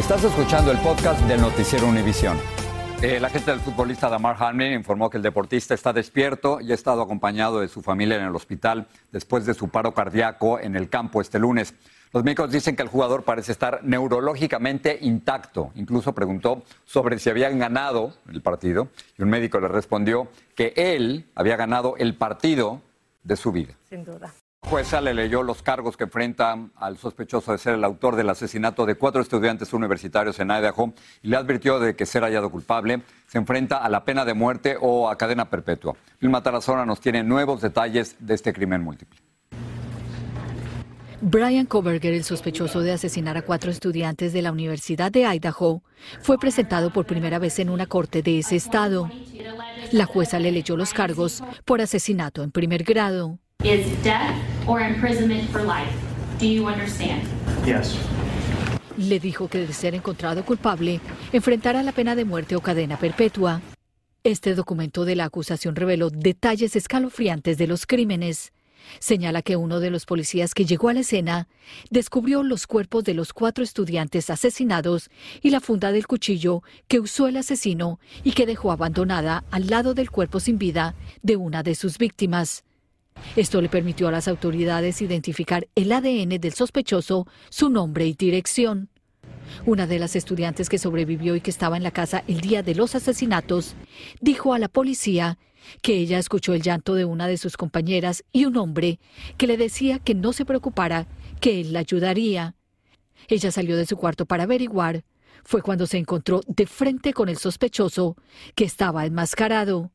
Estás 0.00 0.24
escuchando 0.24 0.70
el 0.72 0.78
podcast 0.78 1.20
del 1.26 1.42
Noticiero 1.42 1.86
Univisión. 1.86 2.38
Eh, 3.02 3.20
la 3.20 3.28
gente 3.28 3.50
del 3.50 3.60
futbolista 3.60 4.08
Damar 4.08 4.42
Hamlin 4.42 4.72
informó 4.72 5.10
que 5.10 5.18
el 5.18 5.22
deportista 5.22 5.74
está 5.74 5.92
despierto 5.92 6.58
y 6.62 6.72
ha 6.72 6.74
estado 6.74 7.02
acompañado 7.02 7.60
de 7.60 7.68
su 7.68 7.82
familia 7.82 8.16
en 8.16 8.24
el 8.24 8.34
hospital 8.34 8.88
después 9.12 9.44
de 9.44 9.52
su 9.52 9.68
paro 9.68 9.92
cardíaco 9.92 10.58
en 10.58 10.76
el 10.76 10.88
campo 10.88 11.20
este 11.20 11.38
lunes. 11.38 11.74
Los 12.12 12.24
médicos 12.24 12.50
dicen 12.50 12.76
que 12.76 12.82
el 12.82 12.88
jugador 12.88 13.24
parece 13.24 13.52
estar 13.52 13.80
neurológicamente 13.82 14.98
intacto. 15.00 15.72
Incluso 15.74 16.14
preguntó 16.14 16.62
sobre 16.84 17.18
si 17.18 17.30
habían 17.30 17.58
ganado 17.58 18.14
el 18.30 18.42
partido 18.42 18.88
y 19.18 19.22
un 19.22 19.30
médico 19.30 19.60
le 19.60 19.68
respondió 19.68 20.28
que 20.54 20.72
él 20.76 21.26
había 21.34 21.56
ganado 21.56 21.96
el 21.98 22.14
partido 22.14 22.80
de 23.22 23.36
su 23.36 23.52
vida. 23.52 23.74
Sin 23.88 24.04
duda. 24.04 24.32
La 24.62 24.70
jueza 24.70 25.00
le 25.00 25.14
leyó 25.14 25.44
los 25.44 25.62
cargos 25.62 25.96
que 25.96 26.04
enfrenta 26.04 26.58
al 26.74 26.96
sospechoso 26.96 27.52
de 27.52 27.58
ser 27.58 27.74
el 27.74 27.84
autor 27.84 28.16
del 28.16 28.28
asesinato 28.30 28.84
de 28.84 28.96
cuatro 28.96 29.22
estudiantes 29.22 29.72
universitarios 29.72 30.40
en 30.40 30.50
Idaho 30.50 30.92
y 31.22 31.28
le 31.28 31.36
advirtió 31.36 31.78
de 31.78 31.94
que 31.94 32.04
ser 32.04 32.24
hallado 32.24 32.50
culpable 32.50 33.02
se 33.28 33.38
enfrenta 33.38 33.76
a 33.76 33.88
la 33.88 34.04
pena 34.04 34.24
de 34.24 34.34
muerte 34.34 34.76
o 34.80 35.08
a 35.08 35.16
cadena 35.16 35.50
perpetua. 35.50 35.94
Vilma 36.20 36.42
Tarazona 36.42 36.84
nos 36.84 37.00
tiene 37.00 37.22
nuevos 37.22 37.60
detalles 37.60 38.16
de 38.18 38.34
este 38.34 38.52
crimen 38.52 38.82
múltiple. 38.82 39.20
Brian 41.20 41.64
Koberger, 41.66 42.12
el 42.12 42.24
sospechoso 42.24 42.80
de 42.80 42.92
asesinar 42.92 43.36
a 43.36 43.42
cuatro 43.42 43.70
estudiantes 43.70 44.32
de 44.32 44.42
la 44.42 44.52
Universidad 44.52 45.10
de 45.10 45.24
Idaho, 45.24 45.82
fue 46.20 46.38
presentado 46.38 46.92
por 46.92 47.06
primera 47.06 47.38
vez 47.38 47.58
en 47.58 47.70
una 47.70 47.86
corte 47.86 48.22
de 48.22 48.38
ese 48.40 48.56
estado. 48.56 49.10
La 49.92 50.04
jueza 50.04 50.38
le 50.38 50.52
leyó 50.52 50.76
los 50.76 50.92
cargos 50.92 51.42
por 51.64 51.80
asesinato 51.80 52.42
en 52.42 52.50
primer 52.50 52.84
grado. 52.84 53.38
is 53.64 53.86
death 54.04 54.36
or 54.66 54.80
imprisonment 54.80 55.48
for 55.50 55.62
life. 55.62 55.90
Do 56.38 56.46
you 56.46 56.66
understand? 56.66 57.22
Yes. 57.64 57.96
Le 58.98 59.18
dijo 59.18 59.48
que 59.48 59.66
de 59.66 59.72
ser 59.72 59.94
encontrado 59.94 60.44
culpable, 60.44 61.00
enfrentará 61.32 61.82
la 61.82 61.92
pena 61.92 62.14
de 62.14 62.24
muerte 62.24 62.56
o 62.56 62.60
cadena 62.60 62.98
perpetua. 62.98 63.60
Este 64.22 64.54
documento 64.54 65.04
de 65.04 65.16
la 65.16 65.24
acusación 65.24 65.76
reveló 65.76 66.10
detalles 66.10 66.76
escalofriantes 66.76 67.58
de 67.58 67.66
los 67.66 67.86
crímenes. 67.86 68.52
Señala 68.98 69.42
que 69.42 69.56
uno 69.56 69.80
de 69.80 69.90
los 69.90 70.06
policías 70.06 70.54
que 70.54 70.64
llegó 70.64 70.88
a 70.88 70.94
la 70.94 71.00
escena 71.00 71.48
descubrió 71.90 72.42
los 72.42 72.66
cuerpos 72.66 73.04
de 73.04 73.14
los 73.14 73.32
cuatro 73.32 73.64
estudiantes 73.64 74.30
asesinados 74.30 75.10
y 75.42 75.50
la 75.50 75.60
funda 75.60 75.92
del 75.92 76.06
cuchillo 76.06 76.62
que 76.88 77.00
usó 77.00 77.28
el 77.28 77.36
asesino 77.36 78.00
y 78.24 78.32
que 78.32 78.46
dejó 78.46 78.72
abandonada 78.72 79.44
al 79.50 79.68
lado 79.68 79.94
del 79.94 80.10
cuerpo 80.10 80.40
sin 80.40 80.58
vida 80.58 80.94
de 81.22 81.36
una 81.36 81.62
de 81.62 81.74
sus 81.74 81.98
víctimas. 81.98 82.64
Esto 83.34 83.60
le 83.60 83.68
permitió 83.68 84.08
a 84.08 84.12
las 84.12 84.28
autoridades 84.28 85.00
identificar 85.02 85.66
el 85.74 85.92
ADN 85.92 86.40
del 86.40 86.52
sospechoso, 86.52 87.26
su 87.50 87.70
nombre 87.70 88.06
y 88.06 88.14
dirección. 88.14 88.90
Una 89.64 89.86
de 89.86 89.98
las 89.98 90.16
estudiantes 90.16 90.68
que 90.68 90.78
sobrevivió 90.78 91.36
y 91.36 91.40
que 91.40 91.50
estaba 91.50 91.76
en 91.76 91.82
la 91.82 91.90
casa 91.90 92.24
el 92.26 92.40
día 92.40 92.62
de 92.62 92.74
los 92.74 92.94
asesinatos 92.94 93.74
dijo 94.20 94.54
a 94.54 94.58
la 94.58 94.68
policía 94.68 95.38
que 95.82 95.96
ella 95.96 96.18
escuchó 96.18 96.54
el 96.54 96.62
llanto 96.62 96.94
de 96.94 97.04
una 97.04 97.26
de 97.26 97.38
sus 97.38 97.56
compañeras 97.56 98.24
y 98.32 98.44
un 98.44 98.56
hombre 98.56 98.98
que 99.36 99.46
le 99.46 99.56
decía 99.56 99.98
que 99.98 100.14
no 100.14 100.32
se 100.32 100.44
preocupara, 100.44 101.06
que 101.40 101.60
él 101.60 101.72
la 101.72 101.80
ayudaría. 101.80 102.54
Ella 103.28 103.50
salió 103.50 103.76
de 103.76 103.86
su 103.86 103.96
cuarto 103.96 104.26
para 104.26 104.44
averiguar. 104.44 105.04
Fue 105.44 105.62
cuando 105.62 105.86
se 105.86 105.98
encontró 105.98 106.40
de 106.46 106.66
frente 106.66 107.12
con 107.12 107.28
el 107.28 107.36
sospechoso, 107.36 108.16
que 108.54 108.64
estaba 108.64 109.06
enmascarado. 109.06 109.92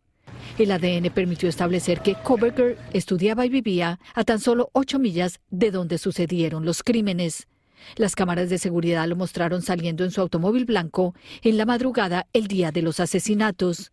El 0.57 0.71
ADN 0.71 1.11
permitió 1.13 1.49
establecer 1.49 2.01
que 2.01 2.15
Koberger 2.15 2.77
estudiaba 2.93 3.45
y 3.45 3.49
vivía 3.49 3.99
a 4.13 4.23
tan 4.23 4.39
solo 4.39 4.69
ocho 4.73 4.99
millas 4.99 5.39
de 5.49 5.71
donde 5.71 5.97
sucedieron 5.97 6.65
los 6.65 6.83
crímenes. 6.83 7.47
Las 7.95 8.15
cámaras 8.15 8.49
de 8.49 8.57
seguridad 8.57 9.07
lo 9.07 9.15
mostraron 9.15 9.61
saliendo 9.61 10.03
en 10.03 10.11
su 10.11 10.21
automóvil 10.21 10.65
blanco 10.65 11.15
en 11.41 11.57
la 11.57 11.65
madrugada 11.65 12.27
el 12.33 12.47
día 12.47 12.71
de 12.71 12.81
los 12.81 12.99
asesinatos. 12.99 13.91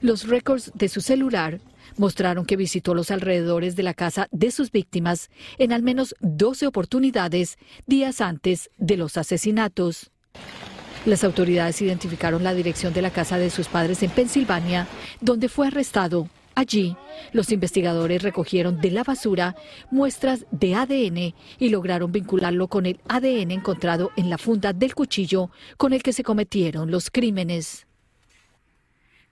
Los 0.00 0.28
récords 0.28 0.72
de 0.74 0.88
su 0.88 1.00
celular 1.00 1.60
mostraron 1.96 2.44
que 2.44 2.56
visitó 2.56 2.94
los 2.94 3.10
alrededores 3.10 3.76
de 3.76 3.82
la 3.82 3.94
casa 3.94 4.28
de 4.30 4.50
sus 4.50 4.70
víctimas 4.70 5.30
en 5.58 5.72
al 5.72 5.82
menos 5.82 6.14
12 6.20 6.66
oportunidades 6.66 7.56
días 7.86 8.20
antes 8.20 8.70
de 8.76 8.96
los 8.96 9.16
asesinatos. 9.16 10.10
Las 11.06 11.22
autoridades 11.22 11.80
identificaron 11.82 12.42
la 12.42 12.52
dirección 12.52 12.92
de 12.92 13.00
la 13.00 13.10
casa 13.10 13.38
de 13.38 13.50
sus 13.50 13.68
padres 13.68 14.02
en 14.02 14.10
Pensilvania, 14.10 14.88
donde 15.20 15.48
fue 15.48 15.68
arrestado. 15.68 16.28
Allí, 16.56 16.96
los 17.32 17.52
investigadores 17.52 18.22
recogieron 18.22 18.80
de 18.80 18.90
la 18.90 19.04
basura 19.04 19.54
muestras 19.90 20.46
de 20.50 20.74
ADN 20.74 21.34
y 21.58 21.68
lograron 21.68 22.10
vincularlo 22.10 22.66
con 22.68 22.86
el 22.86 22.98
ADN 23.08 23.50
encontrado 23.50 24.10
en 24.16 24.30
la 24.30 24.38
funda 24.38 24.72
del 24.72 24.94
cuchillo 24.94 25.50
con 25.76 25.92
el 25.92 26.02
que 26.02 26.14
se 26.14 26.22
cometieron 26.22 26.90
los 26.90 27.10
crímenes. 27.10 27.86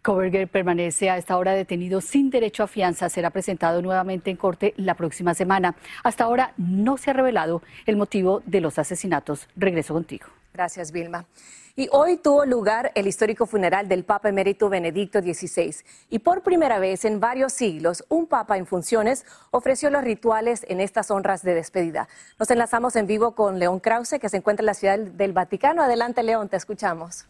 Koberger 0.02 0.48
permanece 0.48 1.08
a 1.08 1.16
esta 1.16 1.38
hora 1.38 1.54
detenido 1.54 2.02
sin 2.02 2.28
derecho 2.28 2.62
a 2.62 2.66
fianza. 2.66 3.08
Será 3.08 3.30
presentado 3.30 3.80
nuevamente 3.80 4.30
en 4.30 4.36
corte 4.36 4.74
la 4.76 4.94
próxima 4.94 5.32
semana. 5.32 5.76
Hasta 6.02 6.24
ahora 6.24 6.52
no 6.58 6.98
se 6.98 7.08
ha 7.08 7.14
revelado 7.14 7.62
el 7.86 7.96
motivo 7.96 8.42
de 8.44 8.60
los 8.60 8.78
asesinatos. 8.78 9.48
Regreso 9.56 9.94
contigo. 9.94 10.26
Gracias, 10.54 10.92
Vilma. 10.92 11.26
Y 11.74 11.88
hoy 11.90 12.16
tuvo 12.16 12.46
lugar 12.46 12.92
el 12.94 13.08
histórico 13.08 13.44
funeral 13.44 13.88
del 13.88 14.04
Papa 14.04 14.28
emérito 14.28 14.68
Benedicto 14.68 15.20
XVI. 15.20 15.74
Y 16.08 16.20
por 16.20 16.42
primera 16.42 16.78
vez 16.78 17.04
en 17.04 17.18
varios 17.18 17.52
siglos, 17.52 18.04
un 18.08 18.28
Papa 18.28 18.56
en 18.56 18.64
funciones 18.64 19.26
ofreció 19.50 19.90
los 19.90 20.04
rituales 20.04 20.64
en 20.68 20.78
estas 20.78 21.10
honras 21.10 21.42
de 21.42 21.54
despedida. 21.54 22.06
Nos 22.38 22.48
enlazamos 22.52 22.94
en 22.94 23.08
vivo 23.08 23.34
con 23.34 23.58
León 23.58 23.80
Krause, 23.80 24.20
que 24.20 24.28
se 24.28 24.36
encuentra 24.36 24.62
en 24.62 24.66
la 24.66 24.74
ciudad 24.74 25.00
del 25.00 25.32
Vaticano. 25.32 25.82
Adelante, 25.82 26.22
León, 26.22 26.48
te 26.48 26.56
escuchamos. 26.56 27.26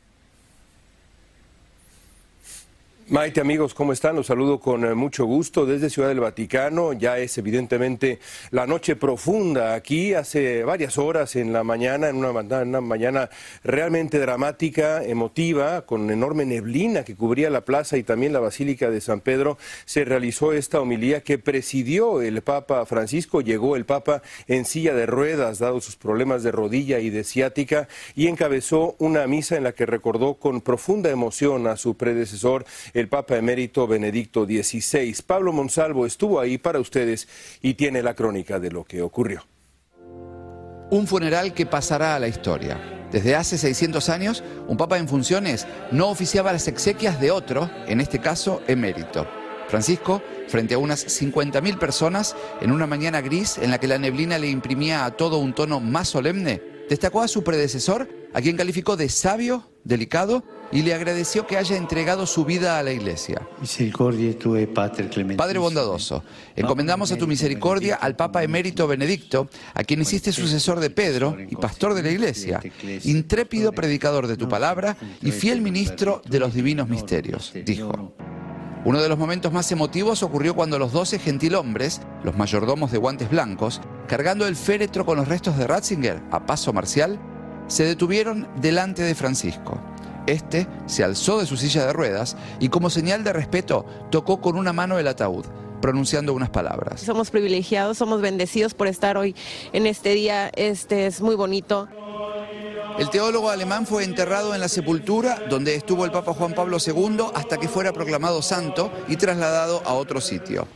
Maite, 3.06 3.42
amigos, 3.42 3.74
¿cómo 3.74 3.92
están? 3.92 4.16
Los 4.16 4.28
saludo 4.28 4.58
con 4.58 4.82
eh, 4.86 4.94
mucho 4.94 5.26
gusto 5.26 5.66
desde 5.66 5.90
Ciudad 5.90 6.08
del 6.08 6.20
Vaticano. 6.20 6.94
Ya 6.94 7.18
es 7.18 7.36
evidentemente 7.36 8.18
la 8.50 8.66
noche 8.66 8.96
profunda 8.96 9.74
aquí, 9.74 10.14
hace 10.14 10.64
varias 10.64 10.96
horas 10.96 11.36
en 11.36 11.52
la 11.52 11.64
mañana, 11.64 12.08
en 12.08 12.16
una, 12.16 12.30
una, 12.30 12.80
mañana 12.80 13.28
realmente 13.62 14.18
dramática, 14.18 15.04
emotiva, 15.04 15.82
con 15.82 16.10
enorme 16.10 16.46
neblina 16.46 17.04
que 17.04 17.14
cubría 17.14 17.50
la 17.50 17.66
plaza 17.66 17.98
y 17.98 18.04
también 18.04 18.32
la 18.32 18.40
Basílica 18.40 18.88
de 18.88 19.02
San 19.02 19.20
Pedro, 19.20 19.58
se 19.84 20.06
realizó 20.06 20.54
esta 20.54 20.80
homilía 20.80 21.20
que 21.20 21.36
presidió 21.36 22.22
el 22.22 22.40
Papa 22.40 22.86
Francisco. 22.86 23.42
Llegó 23.42 23.76
el 23.76 23.84
Papa 23.84 24.22
en 24.48 24.64
silla 24.64 24.94
de 24.94 25.04
ruedas, 25.04 25.58
dado 25.58 25.82
sus 25.82 25.96
problemas 25.96 26.42
de 26.42 26.52
rodilla 26.52 27.00
y 27.00 27.10
de 27.10 27.22
ciática, 27.22 27.86
y 28.14 28.28
encabezó 28.28 28.96
una 28.98 29.26
misa 29.26 29.58
en 29.58 29.64
la 29.64 29.72
que 29.72 29.84
recordó 29.84 30.34
con 30.36 30.62
profunda 30.62 31.10
emoción 31.10 31.66
a 31.66 31.76
su 31.76 31.98
predecesor 31.98 32.64
el 32.94 33.08
Papa 33.08 33.36
emérito 33.36 33.88
Benedicto 33.88 34.44
XVI. 34.44 35.14
Pablo 35.26 35.52
Monsalvo 35.52 36.06
estuvo 36.06 36.38
ahí 36.38 36.58
para 36.58 36.78
ustedes 36.78 37.28
y 37.60 37.74
tiene 37.74 38.02
la 38.02 38.14
crónica 38.14 38.60
de 38.60 38.70
lo 38.70 38.84
que 38.84 39.02
ocurrió. 39.02 39.44
Un 40.90 41.08
funeral 41.08 41.54
que 41.54 41.66
pasará 41.66 42.14
a 42.14 42.20
la 42.20 42.28
historia. 42.28 43.08
Desde 43.10 43.34
hace 43.34 43.58
600 43.58 44.08
años, 44.08 44.44
un 44.68 44.76
papa 44.76 44.98
en 44.98 45.08
funciones 45.08 45.66
no 45.90 46.08
oficiaba 46.08 46.52
las 46.52 46.68
exequias 46.68 47.20
de 47.20 47.32
otro, 47.32 47.68
en 47.86 48.00
este 48.00 48.20
caso 48.20 48.62
emérito. 48.68 49.26
Francisco, 49.68 50.22
frente 50.46 50.74
a 50.74 50.78
unas 50.78 51.04
50.000 51.20 51.78
personas, 51.78 52.36
en 52.60 52.70
una 52.70 52.86
mañana 52.86 53.20
gris 53.22 53.58
en 53.58 53.70
la 53.70 53.78
que 53.78 53.88
la 53.88 53.98
neblina 53.98 54.38
le 54.38 54.48
imprimía 54.48 55.04
a 55.04 55.10
todo 55.12 55.38
un 55.38 55.52
tono 55.52 55.80
más 55.80 56.08
solemne, 56.08 56.62
destacó 56.88 57.22
a 57.22 57.28
su 57.28 57.42
predecesor, 57.42 58.08
a 58.32 58.40
quien 58.40 58.56
calificó 58.56 58.96
de 58.96 59.08
sabio, 59.08 59.68
delicado 59.84 60.44
y 60.72 60.82
le 60.82 60.94
agradeció 60.94 61.46
que 61.46 61.56
haya 61.56 61.76
entregado 61.76 62.26
su 62.26 62.44
vida 62.44 62.78
a 62.78 62.82
la 62.82 62.92
iglesia. 62.92 63.42
Padre 65.36 65.58
bondadoso, 65.58 66.24
encomendamos 66.56 67.12
a 67.12 67.16
tu 67.16 67.26
misericordia 67.26 67.96
al 67.96 68.16
Papa 68.16 68.42
emérito 68.42 68.86
Benedicto, 68.86 69.48
a 69.74 69.84
quien 69.84 70.02
hiciste 70.02 70.32
sucesor 70.32 70.80
de 70.80 70.90
Pedro 70.90 71.36
y 71.48 71.56
pastor 71.56 71.94
de 71.94 72.02
la 72.02 72.10
iglesia, 72.10 72.60
intrépido 73.04 73.72
predicador 73.72 74.26
de 74.26 74.36
tu 74.36 74.48
palabra 74.48 74.96
y 75.22 75.30
fiel 75.30 75.60
ministro 75.60 76.22
de 76.28 76.40
los 76.40 76.54
divinos 76.54 76.88
misterios, 76.88 77.52
dijo. 77.64 78.14
Uno 78.84 79.00
de 79.00 79.08
los 79.08 79.18
momentos 79.18 79.50
más 79.50 79.72
emotivos 79.72 80.22
ocurrió 80.22 80.54
cuando 80.54 80.78
los 80.78 80.92
doce 80.92 81.18
gentilhombres, 81.18 82.02
los 82.22 82.36
mayordomos 82.36 82.92
de 82.92 82.98
guantes 82.98 83.30
blancos, 83.30 83.80
cargando 84.06 84.46
el 84.46 84.56
féretro 84.56 85.06
con 85.06 85.16
los 85.16 85.26
restos 85.26 85.56
de 85.56 85.66
Ratzinger 85.66 86.22
a 86.30 86.44
paso 86.44 86.70
marcial, 86.74 87.18
se 87.66 87.84
detuvieron 87.84 88.46
delante 88.60 89.02
de 89.02 89.14
Francisco. 89.14 89.80
Este 90.26 90.66
se 90.86 91.04
alzó 91.04 91.38
de 91.38 91.46
su 91.46 91.56
silla 91.56 91.86
de 91.86 91.92
ruedas 91.92 92.36
y 92.60 92.68
como 92.68 92.90
señal 92.90 93.24
de 93.24 93.32
respeto 93.32 93.84
tocó 94.10 94.40
con 94.40 94.56
una 94.56 94.72
mano 94.72 94.98
el 94.98 95.08
ataúd 95.08 95.44
pronunciando 95.80 96.32
unas 96.32 96.48
palabras. 96.48 97.02
Somos 97.02 97.30
privilegiados, 97.30 97.98
somos 97.98 98.22
bendecidos 98.22 98.72
por 98.72 98.86
estar 98.86 99.18
hoy 99.18 99.34
en 99.74 99.86
este 99.86 100.14
día, 100.14 100.50
este 100.56 101.06
es 101.06 101.20
muy 101.20 101.34
bonito. 101.34 101.88
El 102.98 103.10
teólogo 103.10 103.50
alemán 103.50 103.86
fue 103.86 104.04
enterrado 104.04 104.54
en 104.54 104.60
la 104.60 104.68
sepultura 104.68 105.42
donde 105.50 105.74
estuvo 105.74 106.06
el 106.06 106.10
Papa 106.10 106.32
Juan 106.32 106.54
Pablo 106.54 106.78
II 106.78 107.26
hasta 107.34 107.58
que 107.58 107.68
fuera 107.68 107.92
proclamado 107.92 108.40
santo 108.40 108.90
y 109.08 109.16
trasladado 109.16 109.82
a 109.84 109.92
otro 109.92 110.22
sitio 110.22 110.66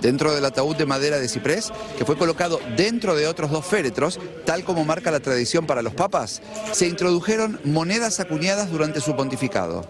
dentro 0.00 0.34
del 0.34 0.44
ataúd 0.44 0.76
de 0.76 0.86
madera 0.86 1.18
de 1.18 1.28
ciprés, 1.28 1.72
que 1.96 2.04
fue 2.04 2.16
colocado 2.16 2.60
dentro 2.76 3.14
de 3.14 3.26
otros 3.26 3.50
dos 3.50 3.64
féretros, 3.66 4.18
tal 4.44 4.64
como 4.64 4.84
marca 4.84 5.10
la 5.10 5.20
tradición 5.20 5.66
para 5.66 5.82
los 5.82 5.94
papas, 5.94 6.42
se 6.72 6.86
introdujeron 6.86 7.60
monedas 7.64 8.20
acuñadas 8.20 8.70
durante 8.70 9.00
su 9.00 9.14
pontificado. 9.16 9.84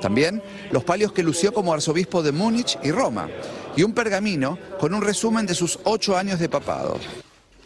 También 0.00 0.42
los 0.70 0.84
palios 0.84 1.12
que 1.12 1.22
lució 1.22 1.52
como 1.54 1.72
arzobispo 1.72 2.22
de 2.22 2.32
Múnich 2.32 2.78
y 2.82 2.90
Roma, 2.90 3.28
y 3.76 3.82
un 3.82 3.94
pergamino 3.94 4.58
con 4.78 4.94
un 4.94 5.02
resumen 5.02 5.46
de 5.46 5.54
sus 5.54 5.78
ocho 5.84 6.16
años 6.16 6.38
de 6.38 6.48
papado. 6.48 6.98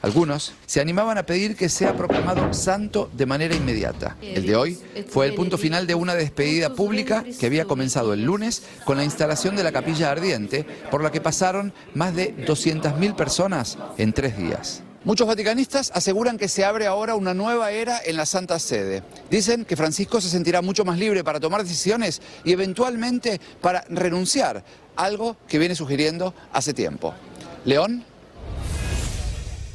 Algunos 0.01 0.53
se 0.67 0.81
animaban 0.81 1.19
a 1.19 1.25
pedir 1.25 1.57
que 1.57 1.69
sea 1.69 1.97
proclamado 1.97 2.53
santo 2.55 3.11
de 3.13 3.27
manera 3.27 3.55
inmediata. 3.55 4.17
El 4.23 4.47
de 4.47 4.57
hoy 4.57 4.79
fue 5.09 5.27
el 5.27 5.35
punto 5.35 5.59
final 5.59 5.87
de 5.87 5.95
una 5.95 6.15
despedida 6.15 6.73
pública 6.75 7.25
que 7.39 7.47
había 7.47 7.65
comenzado 7.65 8.13
el 8.13 8.23
lunes 8.23 8.63
con 8.85 8.97
la 8.97 9.05
instalación 9.05 9.57
de 9.57 9.65
la 9.65 9.73
capilla 9.73 10.11
ardiente, 10.11 10.65
por 10.91 11.03
la 11.03 11.11
que 11.11 11.21
pasaron 11.21 11.73
más 11.95 12.15
de 12.15 12.37
200.000 12.37 13.17
personas 13.17 13.77
en 13.97 14.13
tres 14.13 14.37
días. 14.37 14.83
Muchos 15.05 15.27
vaticanistas 15.27 15.91
aseguran 15.95 16.39
que 16.39 16.49
se 16.49 16.65
abre 16.65 16.87
ahora 16.87 17.15
una 17.15 17.33
nueva 17.33 17.71
era 17.71 18.01
en 18.05 18.17
la 18.17 18.27
Santa 18.27 18.59
Sede. 18.59 19.03
Dicen 19.31 19.65
que 19.65 19.77
Francisco 19.77 20.21
se 20.21 20.29
sentirá 20.29 20.61
mucho 20.61 20.85
más 20.85 20.99
libre 20.99 21.25
para 21.25 21.41
tomar 21.41 21.63
decisiones 21.63 22.21
y 22.45 22.53
eventualmente 22.53 23.41
para 23.61 23.85
renunciar, 23.89 24.65
algo 24.97 25.37
que 25.49 25.59
viene 25.59 25.75
sugiriendo 25.75 26.35
hace 26.53 26.75
tiempo. 26.75 27.15
León. 27.65 28.05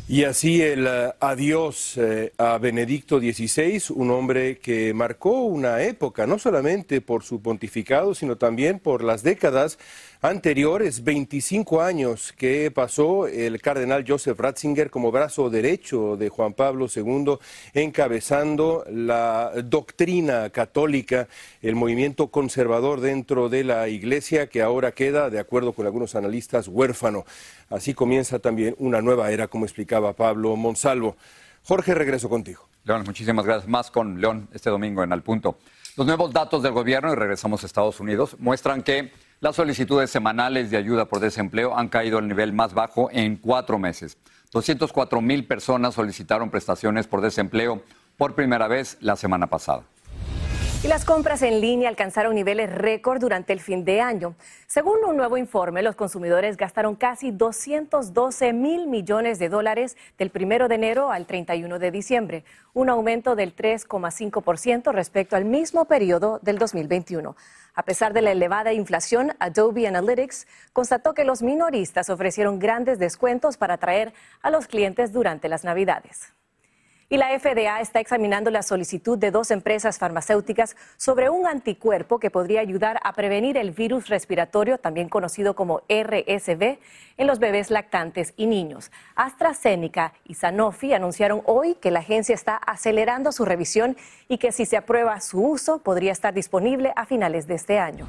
Y 0.06 0.26
así 0.26 0.62
el 0.62 0.86
eh, 0.86 1.14
adiós 1.22 1.98
eh, 1.98 2.34
a 2.38 2.58
Benedicto 2.58 3.20
XVI, 3.20 3.82
un 3.96 4.12
hombre 4.12 4.58
que 4.58 4.94
marcó 4.94 5.44
una 5.44 5.82
época, 5.82 6.28
no 6.28 6.38
solamente 6.38 7.00
por 7.00 7.24
su 7.24 7.42
pontificado, 7.42 8.14
sino 8.14 8.36
también 8.36 8.80
por 8.80 9.02
las 9.02 9.24
décadas 9.24 9.80
anteriores, 10.24 11.04
25 11.04 11.82
años 11.82 12.34
que 12.38 12.72
pasó 12.72 13.28
el 13.28 13.62
cardenal 13.62 14.06
Joseph 14.08 14.40
Ratzinger 14.40 14.90
como 14.90 15.12
brazo 15.12 15.50
derecho 15.50 16.16
de 16.16 16.30
Juan 16.30 16.54
Pablo 16.54 16.88
II, 16.94 17.38
encabezando 17.74 18.86
la 18.90 19.52
doctrina 19.66 20.50
católica, 20.50 21.28
el 21.62 21.76
movimiento 21.76 22.28
conservador 22.28 23.02
dentro 23.02 23.50
de 23.50 23.66
la 23.66 23.90
Iglesia 23.90 24.48
que 24.48 24.62
ahora 24.62 24.94
queda, 24.94 25.30
de 25.30 25.40
acuerdo 25.40 25.74
con 25.74 25.86
algunos 25.86 26.16
analistas, 26.16 26.70
huérfano. 26.70 27.26
Así 27.70 27.94
comienza 27.94 28.40
también 28.40 28.76
una 28.80 29.02
nueva 29.02 29.30
era, 29.30 29.50
como 29.50 29.66
explicaba 29.66 30.14
Pablo 30.14 30.56
Monsalvo. 30.56 31.18
Jorge, 31.64 31.94
regreso 31.94 32.30
contigo. 32.30 32.66
León, 32.86 33.04
muchísimas 33.06 33.46
gracias. 33.46 33.68
Más 33.68 33.92
con 33.92 34.22
León 34.22 34.48
este 34.54 34.70
domingo 34.70 35.04
en 35.04 35.12
Al 35.12 35.22
Punto. 35.22 35.58
Los 35.98 36.08
nuevos 36.08 36.32
datos 36.32 36.64
del 36.64 36.72
gobierno, 36.72 37.12
y 37.12 37.16
regresamos 37.16 37.62
a 37.64 37.66
Estados 37.66 38.00
Unidos, 38.00 38.38
muestran 38.40 38.84
que 38.84 39.12
las 39.44 39.58
solicitudes 39.58 40.10
semanales 40.10 40.72
de 40.72 40.78
ayuda 40.78 41.04
por 41.04 41.20
desempleo 41.20 41.78
han 41.78 41.90
caído 41.90 42.18
al 42.18 42.30
nivel 42.30 42.54
más 42.54 42.74
bajo 42.74 43.10
en 43.12 43.36
cuatro 43.36 43.78
meses. 43.78 44.18
204 44.54 45.20
mil 45.20 45.46
personas 45.46 45.96
solicitaron 45.96 46.50
prestaciones 46.50 47.08
por 47.08 47.20
desempleo 47.20 47.84
por 48.16 48.36
primera 48.36 48.70
vez 48.70 48.96
la 49.02 49.18
semana 49.18 49.48
pasada. 49.48 49.84
Y 50.84 50.90
las 50.90 51.06
compras 51.06 51.42
en 51.44 51.62
línea 51.62 51.88
alcanzaron 51.88 52.36
niveles 52.36 52.70
récord 52.70 53.22
durante 53.22 53.54
el 53.54 53.62
fin 53.62 53.86
de 53.86 54.02
año. 54.02 54.36
Según 54.68 55.06
un 55.06 55.16
nuevo 55.16 55.38
informe, 55.38 55.82
los 55.82 55.96
consumidores 55.96 56.58
gastaron 56.58 56.98
casi 56.98 57.32
212 57.32 58.52
mil 58.52 58.88
millones 58.88 59.40
de 59.40 59.48
dólares 59.48 59.96
del 60.18 60.30
1 60.36 60.68
de 60.68 60.76
enero 60.76 61.10
al 61.10 61.26
31 61.26 61.80
de 61.80 61.90
diciembre, 61.90 62.44
un 62.74 62.90
aumento 62.90 63.38
del 63.38 63.56
3,5% 63.56 64.92
respecto 64.92 65.38
al 65.38 65.46
mismo 65.46 65.86
periodo 65.86 66.40
del 66.42 66.58
2021. 66.58 67.34
A 67.76 67.84
pesar 67.84 68.12
de 68.12 68.22
la 68.22 68.34
elevada 68.34 68.74
inflación, 68.74 69.32
Adobe 69.40 69.88
Analytics 69.88 70.48
constató 70.74 71.14
que 71.14 71.24
los 71.24 71.42
minoristas 71.42 72.10
ofrecieron 72.10 72.60
grandes 72.60 73.00
descuentos 73.00 73.56
para 73.56 73.76
atraer 73.76 74.14
a 74.42 74.50
los 74.50 74.68
clientes 74.68 75.14
durante 75.14 75.48
las 75.48 75.64
Navidades. 75.64 76.34
Y 77.14 77.18
la 77.18 77.28
FDA 77.40 77.80
está 77.80 78.00
examinando 78.00 78.50
la 78.50 78.64
solicitud 78.64 79.20
de 79.20 79.30
dos 79.30 79.52
empresas 79.52 80.00
farmacéuticas 80.00 80.76
sobre 80.98 81.30
un 81.30 81.46
anticuerpo 81.46 82.18
que 82.18 82.32
podría 82.32 82.62
ayudar 82.62 83.00
a 83.04 83.14
prevenir 83.14 83.56
el 83.56 83.70
virus 83.70 84.08
respiratorio, 84.08 84.80
también 84.80 85.10
conocido 85.10 85.56
como 85.56 85.84
RSV, 85.88 86.80
en 87.18 87.28
los 87.28 87.38
bebés 87.38 87.70
lactantes 87.70 88.34
y 88.36 88.48
niños. 88.48 88.92
AstraZeneca 89.14 90.14
y 90.26 90.34
Sanofi 90.34 90.96
anunciaron 90.96 91.44
hoy 91.46 91.76
que 91.76 91.92
la 91.92 92.00
agencia 92.00 92.34
está 92.34 92.56
acelerando 92.56 93.32
su 93.32 93.46
revisión 93.46 93.96
y 94.28 94.40
que 94.40 94.52
si 94.52 94.66
se 94.66 94.78
aprueba 94.78 95.22
su 95.22 95.40
uso 95.40 95.84
podría 95.84 96.14
estar 96.14 96.34
disponible 96.34 96.94
a 96.96 97.06
finales 97.06 97.46
de 97.46 97.54
este 97.54 97.78
año. 97.78 98.08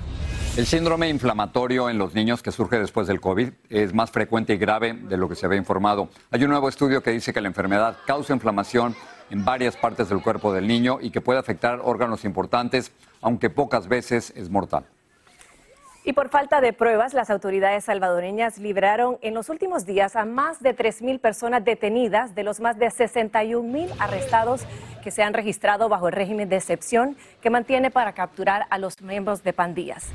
El 0.57 0.67
síndrome 0.67 1.09
inflamatorio 1.09 1.91
en 1.91 1.99
los 1.99 2.15
niños 2.15 2.41
que 2.41 2.53
surge 2.53 2.79
después 2.79 3.09
del 3.09 3.21
COVID 3.21 3.49
es 3.71 3.93
más 3.93 4.13
frecuente 4.13 4.55
y 4.55 4.57
grave 4.57 4.93
de 4.93 5.17
lo 5.17 5.29
que 5.29 5.35
se 5.35 5.47
había 5.47 5.59
informado. 5.59 6.09
Hay 6.31 6.45
un 6.45 6.51
nuevo 6.51 6.69
estudio 6.69 7.03
que 7.03 7.11
dice 7.11 7.33
que 7.33 7.41
la 7.41 7.49
enfermedad 7.49 7.97
causa 8.07 8.35
inflamación 8.35 8.95
en 9.31 9.45
varias 9.45 9.77
partes 9.77 10.09
del 10.11 10.23
cuerpo 10.23 10.53
del 10.53 10.69
niño 10.69 10.99
y 11.01 11.11
que 11.11 11.21
puede 11.21 11.41
afectar 11.41 11.81
órganos 11.83 12.25
importantes, 12.25 12.93
aunque 13.21 13.51
pocas 13.51 13.89
veces 13.89 14.33
es 14.37 14.49
mortal. 14.49 14.87
Y 16.07 16.13
por 16.13 16.29
falta 16.29 16.61
de 16.61 16.73
pruebas, 16.73 17.15
las 17.15 17.31
autoridades 17.31 17.87
salvadoreñas 17.87 18.59
liberaron 18.59 19.17
en 19.23 19.35
los 19.35 19.49
últimos 19.49 19.87
días 19.87 20.15
a 20.15 20.27
más 20.27 20.63
de 20.63 20.77
3.000 20.77 21.19
personas 21.19 21.65
detenidas 21.65 22.35
de 22.35 22.45
los 22.45 22.61
más 22.61 22.79
de 22.79 22.89
61.000 22.89 23.91
arrestados 23.99 24.67
que 25.03 25.11
se 25.11 25.23
han 25.23 25.33
registrado 25.33 25.89
bajo 25.89 26.09
el 26.09 26.13
régimen 26.13 26.49
de 26.49 26.57
excepción 26.57 27.17
que 27.41 27.51
mantiene 27.51 27.91
para 27.91 28.13
capturar 28.13 28.67
a 28.69 28.79
los 28.79 29.01
miembros 29.01 29.43
de 29.43 29.55
pandillas. 29.55 30.13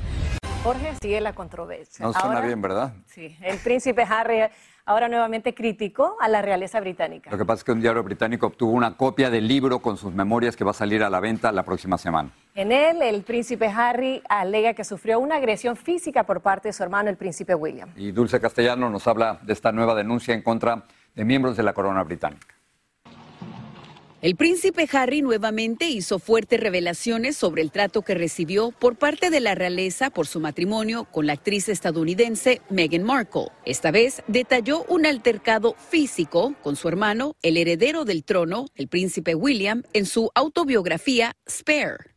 Jorge 0.62 0.92
sigue 1.00 1.20
la 1.22 1.32
controversia. 1.32 2.04
No 2.04 2.12
suena 2.12 2.42
bien, 2.42 2.60
¿verdad? 2.60 2.92
Sí, 3.06 3.34
el 3.40 3.56
príncipe 3.58 4.02
Harry 4.02 4.42
ahora 4.84 5.08
nuevamente 5.08 5.54
criticó 5.54 6.16
a 6.20 6.28
la 6.28 6.42
realeza 6.42 6.80
británica. 6.80 7.30
Lo 7.30 7.38
que 7.38 7.46
pasa 7.46 7.60
es 7.60 7.64
que 7.64 7.72
un 7.72 7.80
diario 7.80 8.02
británico 8.02 8.48
obtuvo 8.48 8.72
una 8.72 8.94
copia 8.94 9.30
del 9.30 9.48
libro 9.48 9.78
con 9.78 9.96
sus 9.96 10.12
memorias 10.12 10.56
que 10.56 10.64
va 10.64 10.72
a 10.72 10.74
salir 10.74 11.02
a 11.02 11.08
la 11.08 11.18
venta 11.18 11.50
la 11.50 11.62
próxima 11.62 11.96
semana. 11.96 12.30
En 12.54 12.72
él, 12.72 13.00
el 13.00 13.22
príncipe 13.22 13.68
Harry 13.68 14.22
alega 14.28 14.74
que 14.74 14.84
sufrió 14.84 15.18
una 15.18 15.36
agresión 15.36 15.76
física 15.76 16.24
por 16.24 16.42
parte 16.42 16.68
de 16.68 16.72
su 16.74 16.82
hermano, 16.82 17.08
el 17.08 17.16
príncipe 17.16 17.54
William. 17.54 17.88
Y 17.96 18.12
Dulce 18.12 18.38
Castellano 18.38 18.90
nos 18.90 19.06
habla 19.06 19.38
de 19.40 19.54
esta 19.54 19.72
nueva 19.72 19.94
denuncia 19.94 20.34
en 20.34 20.42
contra 20.42 20.84
de 21.14 21.24
miembros 21.24 21.56
de 21.56 21.62
la 21.62 21.72
corona 21.72 22.02
británica. 22.02 22.59
El 24.22 24.36
príncipe 24.36 24.86
Harry 24.92 25.22
nuevamente 25.22 25.88
hizo 25.88 26.18
fuertes 26.18 26.60
revelaciones 26.60 27.38
sobre 27.38 27.62
el 27.62 27.70
trato 27.70 28.02
que 28.02 28.14
recibió 28.14 28.70
por 28.70 28.96
parte 28.96 29.30
de 29.30 29.40
la 29.40 29.54
realeza 29.54 30.10
por 30.10 30.26
su 30.26 30.40
matrimonio 30.40 31.04
con 31.04 31.26
la 31.26 31.32
actriz 31.32 31.70
estadounidense 31.70 32.60
Meghan 32.68 33.02
Markle. 33.02 33.46
Esta 33.64 33.90
vez 33.90 34.22
detalló 34.26 34.84
un 34.88 35.06
altercado 35.06 35.74
físico 35.88 36.54
con 36.62 36.76
su 36.76 36.88
hermano, 36.88 37.34
el 37.40 37.56
heredero 37.56 38.04
del 38.04 38.22
trono, 38.22 38.66
el 38.74 38.88
príncipe 38.88 39.34
William, 39.34 39.84
en 39.94 40.04
su 40.04 40.30
autobiografía 40.34 41.34
Spare. 41.48 42.10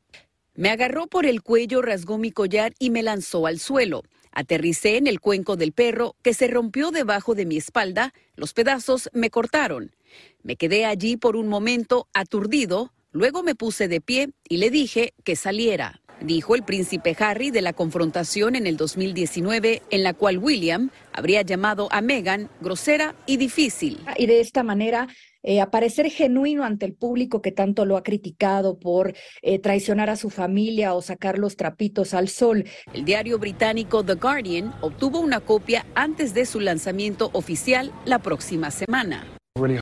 Me 0.55 0.71
agarró 0.71 1.07
por 1.07 1.25
el 1.25 1.41
cuello, 1.41 1.81
rasgó 1.81 2.17
mi 2.17 2.31
collar 2.31 2.73
y 2.79 2.89
me 2.89 3.01
lanzó 3.01 3.47
al 3.47 3.59
suelo. 3.59 4.03
Aterricé 4.33 4.97
en 4.97 5.07
el 5.07 5.19
cuenco 5.19 5.55
del 5.55 5.71
perro 5.71 6.15
que 6.21 6.33
se 6.33 6.47
rompió 6.47 6.91
debajo 6.91 7.35
de 7.35 7.45
mi 7.45 7.57
espalda. 7.57 8.13
Los 8.35 8.53
pedazos 8.53 9.09
me 9.13 9.29
cortaron. 9.29 9.95
Me 10.41 10.55
quedé 10.55 10.85
allí 10.85 11.17
por 11.17 11.35
un 11.35 11.47
momento 11.47 12.07
aturdido, 12.13 12.91
luego 13.11 13.43
me 13.43 13.55
puse 13.55 13.87
de 13.87 14.01
pie 14.01 14.31
y 14.47 14.57
le 14.57 14.69
dije 14.69 15.13
que 15.23 15.35
saliera. 15.35 16.01
Dijo 16.21 16.55
el 16.55 16.63
príncipe 16.63 17.15
Harry 17.19 17.51
de 17.51 17.61
la 17.61 17.73
confrontación 17.73 18.55
en 18.55 18.67
el 18.67 18.77
2019 18.77 19.81
en 19.89 20.03
la 20.03 20.13
cual 20.13 20.37
William 20.37 20.89
habría 21.11 21.41
llamado 21.41 21.87
a 21.91 22.01
Meghan 22.01 22.49
grosera 22.61 23.15
y 23.25 23.37
difícil. 23.37 23.99
Y 24.17 24.25
de 24.25 24.39
esta 24.39 24.63
manera 24.63 25.07
eh, 25.43 25.62
aparecer 25.62 26.10
genuino 26.10 26.63
ante 26.63 26.86
el 26.86 26.93
público 26.93 27.41
que 27.41 27.51
tanto 27.51 27.86
lo 27.86 27.97
ha 27.97 28.03
criticado 28.03 28.79
por 28.79 29.13
eh, 29.41 29.60
traicionar 29.60 30.10
a 30.10 30.15
su 30.15 30.29
familia 30.29 30.93
o 30.93 31.01
sacar 31.01 31.38
los 31.38 31.56
trapitos 31.56 32.13
al 32.13 32.29
sol. 32.29 32.65
El 32.93 33.06
diario 33.06 33.38
británico 33.38 34.03
The 34.03 34.15
Guardian 34.15 34.73
obtuvo 34.82 35.19
una 35.19 35.39
copia 35.39 35.86
antes 35.95 36.34
de 36.34 36.45
su 36.45 36.60
lanzamiento 36.60 37.29
oficial 37.34 37.91
la 38.06 38.19
próxima 38.19 38.71
semana. 38.71 39.27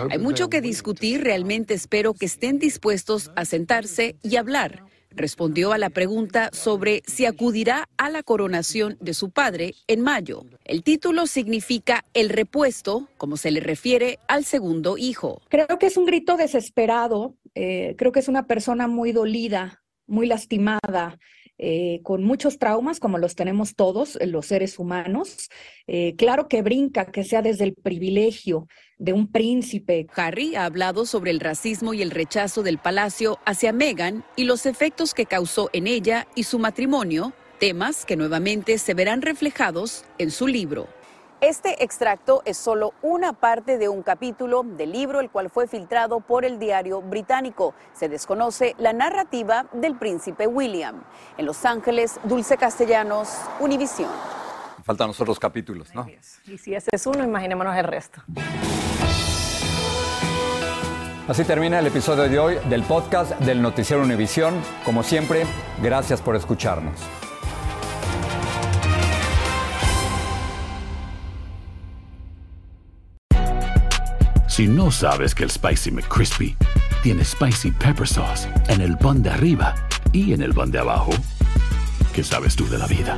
Hay 0.10 0.20
mucho 0.20 0.50
que 0.50 0.60
discutir, 0.60 1.24
realmente 1.24 1.74
espero 1.74 2.14
que 2.14 2.26
estén 2.26 2.60
dispuestos 2.60 3.32
a 3.38 3.46
sentarse 3.46 4.18
y 4.22 4.36
hablar. 4.36 4.84
Respondió 5.14 5.74
a 5.74 5.78
la 5.78 5.90
pregunta 5.90 6.50
sobre 6.54 7.04
si 7.06 7.26
acudirá 7.26 7.90
a 7.98 8.10
la 8.10 8.24
coronación 8.24 8.98
de 9.02 9.14
su 9.14 9.30
padre 9.32 9.76
en 9.88 10.02
mayo. 10.02 10.46
El 10.64 10.84
título 10.84 11.28
significa 11.28 12.06
el 12.14 12.30
repuesto, 12.30 13.10
como 13.18 13.36
se 13.36 13.52
le 13.52 13.60
refiere 13.60 14.20
al 14.28 14.46
segundo 14.46 14.98
hijo. 14.98 15.42
Creo 15.50 15.68
que 15.80 15.88
es 15.88 15.98
un 15.98 16.06
grito 16.06 16.38
desesperado, 16.38 17.36
eh, 17.56 17.96
creo 17.98 18.12
que 18.12 18.20
es 18.20 18.30
una 18.30 18.48
persona 18.48 18.88
muy 18.88 19.12
dolida, 19.12 19.84
muy 20.08 20.28
lastimada. 20.28 21.20
Eh, 21.64 22.00
con 22.02 22.24
muchos 22.24 22.58
traumas, 22.58 23.00
como 23.00 23.20
los 23.20 23.36
tenemos 23.36 23.76
todos 23.76 24.16
eh, 24.16 24.26
los 24.26 24.48
seres 24.48 24.80
humanos. 24.80 25.50
Claro 26.18 26.48
que 26.48 26.64
brinca, 26.64 27.12
que 27.12 27.24
sea 27.24 27.44
desde 27.44 27.66
el 27.66 27.76
privilegio 27.76 28.68
de 29.02 29.14
un 29.14 29.28
príncipe. 29.28 30.08
Harry 30.16 30.56
ha 30.56 30.66
hablado 30.66 31.06
sobre 31.06 31.32
el 31.32 31.40
racismo 31.40 31.94
y 31.94 32.04
el 32.04 32.12
rechazo 32.12 32.62
del 32.62 32.78
palacio 32.78 33.40
hacia 33.46 33.74
Meghan 33.74 34.24
y 34.36 34.44
los 34.44 34.68
efectos 34.68 35.16
que 35.16 35.26
causó 35.26 35.70
en 35.74 35.88
ella 35.88 36.28
y 36.36 36.44
su 36.44 36.60
matrimonio, 36.60 37.34
temas 37.60 38.06
que 38.06 38.16
nuevamente 38.16 38.78
se 38.78 38.94
verán 38.94 39.24
reflejados 39.24 40.06
en 40.20 40.30
su 40.30 40.48
libro. 40.48 40.88
Este 41.42 41.84
extracto 41.84 42.44
es 42.46 42.56
solo 42.58 42.94
una 43.02 43.34
parte 43.34 43.80
de 43.80 43.90
un 43.90 44.04
capítulo 44.04 44.62
del 44.64 44.92
libro, 44.92 45.20
el 45.20 45.32
cual 45.32 45.50
fue 45.50 45.68
filtrado 45.68 46.20
por 46.20 46.46
el 46.46 46.60
diario 46.60 47.02
británico. 47.02 47.74
Se 47.94 48.08
desconoce 48.08 48.76
la 48.78 48.94
narrativa 48.94 49.66
del 49.74 49.96
príncipe 49.96 50.46
William. 50.46 51.04
En 51.40 51.48
Los 51.48 51.66
Ángeles, 51.66 52.20
Dulce 52.26 52.58
Castellanos, 52.58 53.30
Univisión. 53.60 54.41
Faltan 54.84 55.08
los 55.08 55.20
otros 55.22 55.40
capítulos, 55.40 55.94
¿no? 55.94 56.08
Y 56.48 56.58
si 56.58 56.74
ese 56.74 56.90
es 56.92 57.06
uno, 57.06 57.24
imaginémonos 57.24 57.76
el 57.78 57.86
resto. 57.86 58.22
Así 61.28 61.44
termina 61.46 61.80
el 61.80 61.88
episodio 61.88 62.28
de 62.28 62.40
hoy 62.40 62.58
del 62.70 62.84
podcast 62.84 63.32
del 63.40 63.62
Noticiero 63.62 64.04
Univisión. 64.04 64.56
Como 64.84 65.04
siempre, 65.04 65.46
gracias 65.82 66.22
por 66.22 66.36
escucharnos. 66.36 67.00
Si 74.48 74.68
no 74.68 74.92
sabes 74.92 75.34
que 75.34 75.44
el 75.44 75.50
Spicy 75.50 75.92
McCrispy 75.92 76.58
tiene 77.02 77.24
Spicy 77.24 77.72
Pepper 77.72 78.08
Sauce 78.08 78.50
en 78.68 78.82
el 78.82 78.98
pan 78.98 79.24
de 79.24 79.30
arriba 79.30 79.74
y 80.12 80.34
en 80.34 80.42
el 80.42 80.54
pan 80.54 80.72
de 80.72 80.80
abajo, 80.80 81.12
¿qué 82.14 82.24
sabes 82.24 82.56
tú 82.56 82.68
de 82.68 82.78
la 82.78 82.88
vida? 82.88 83.18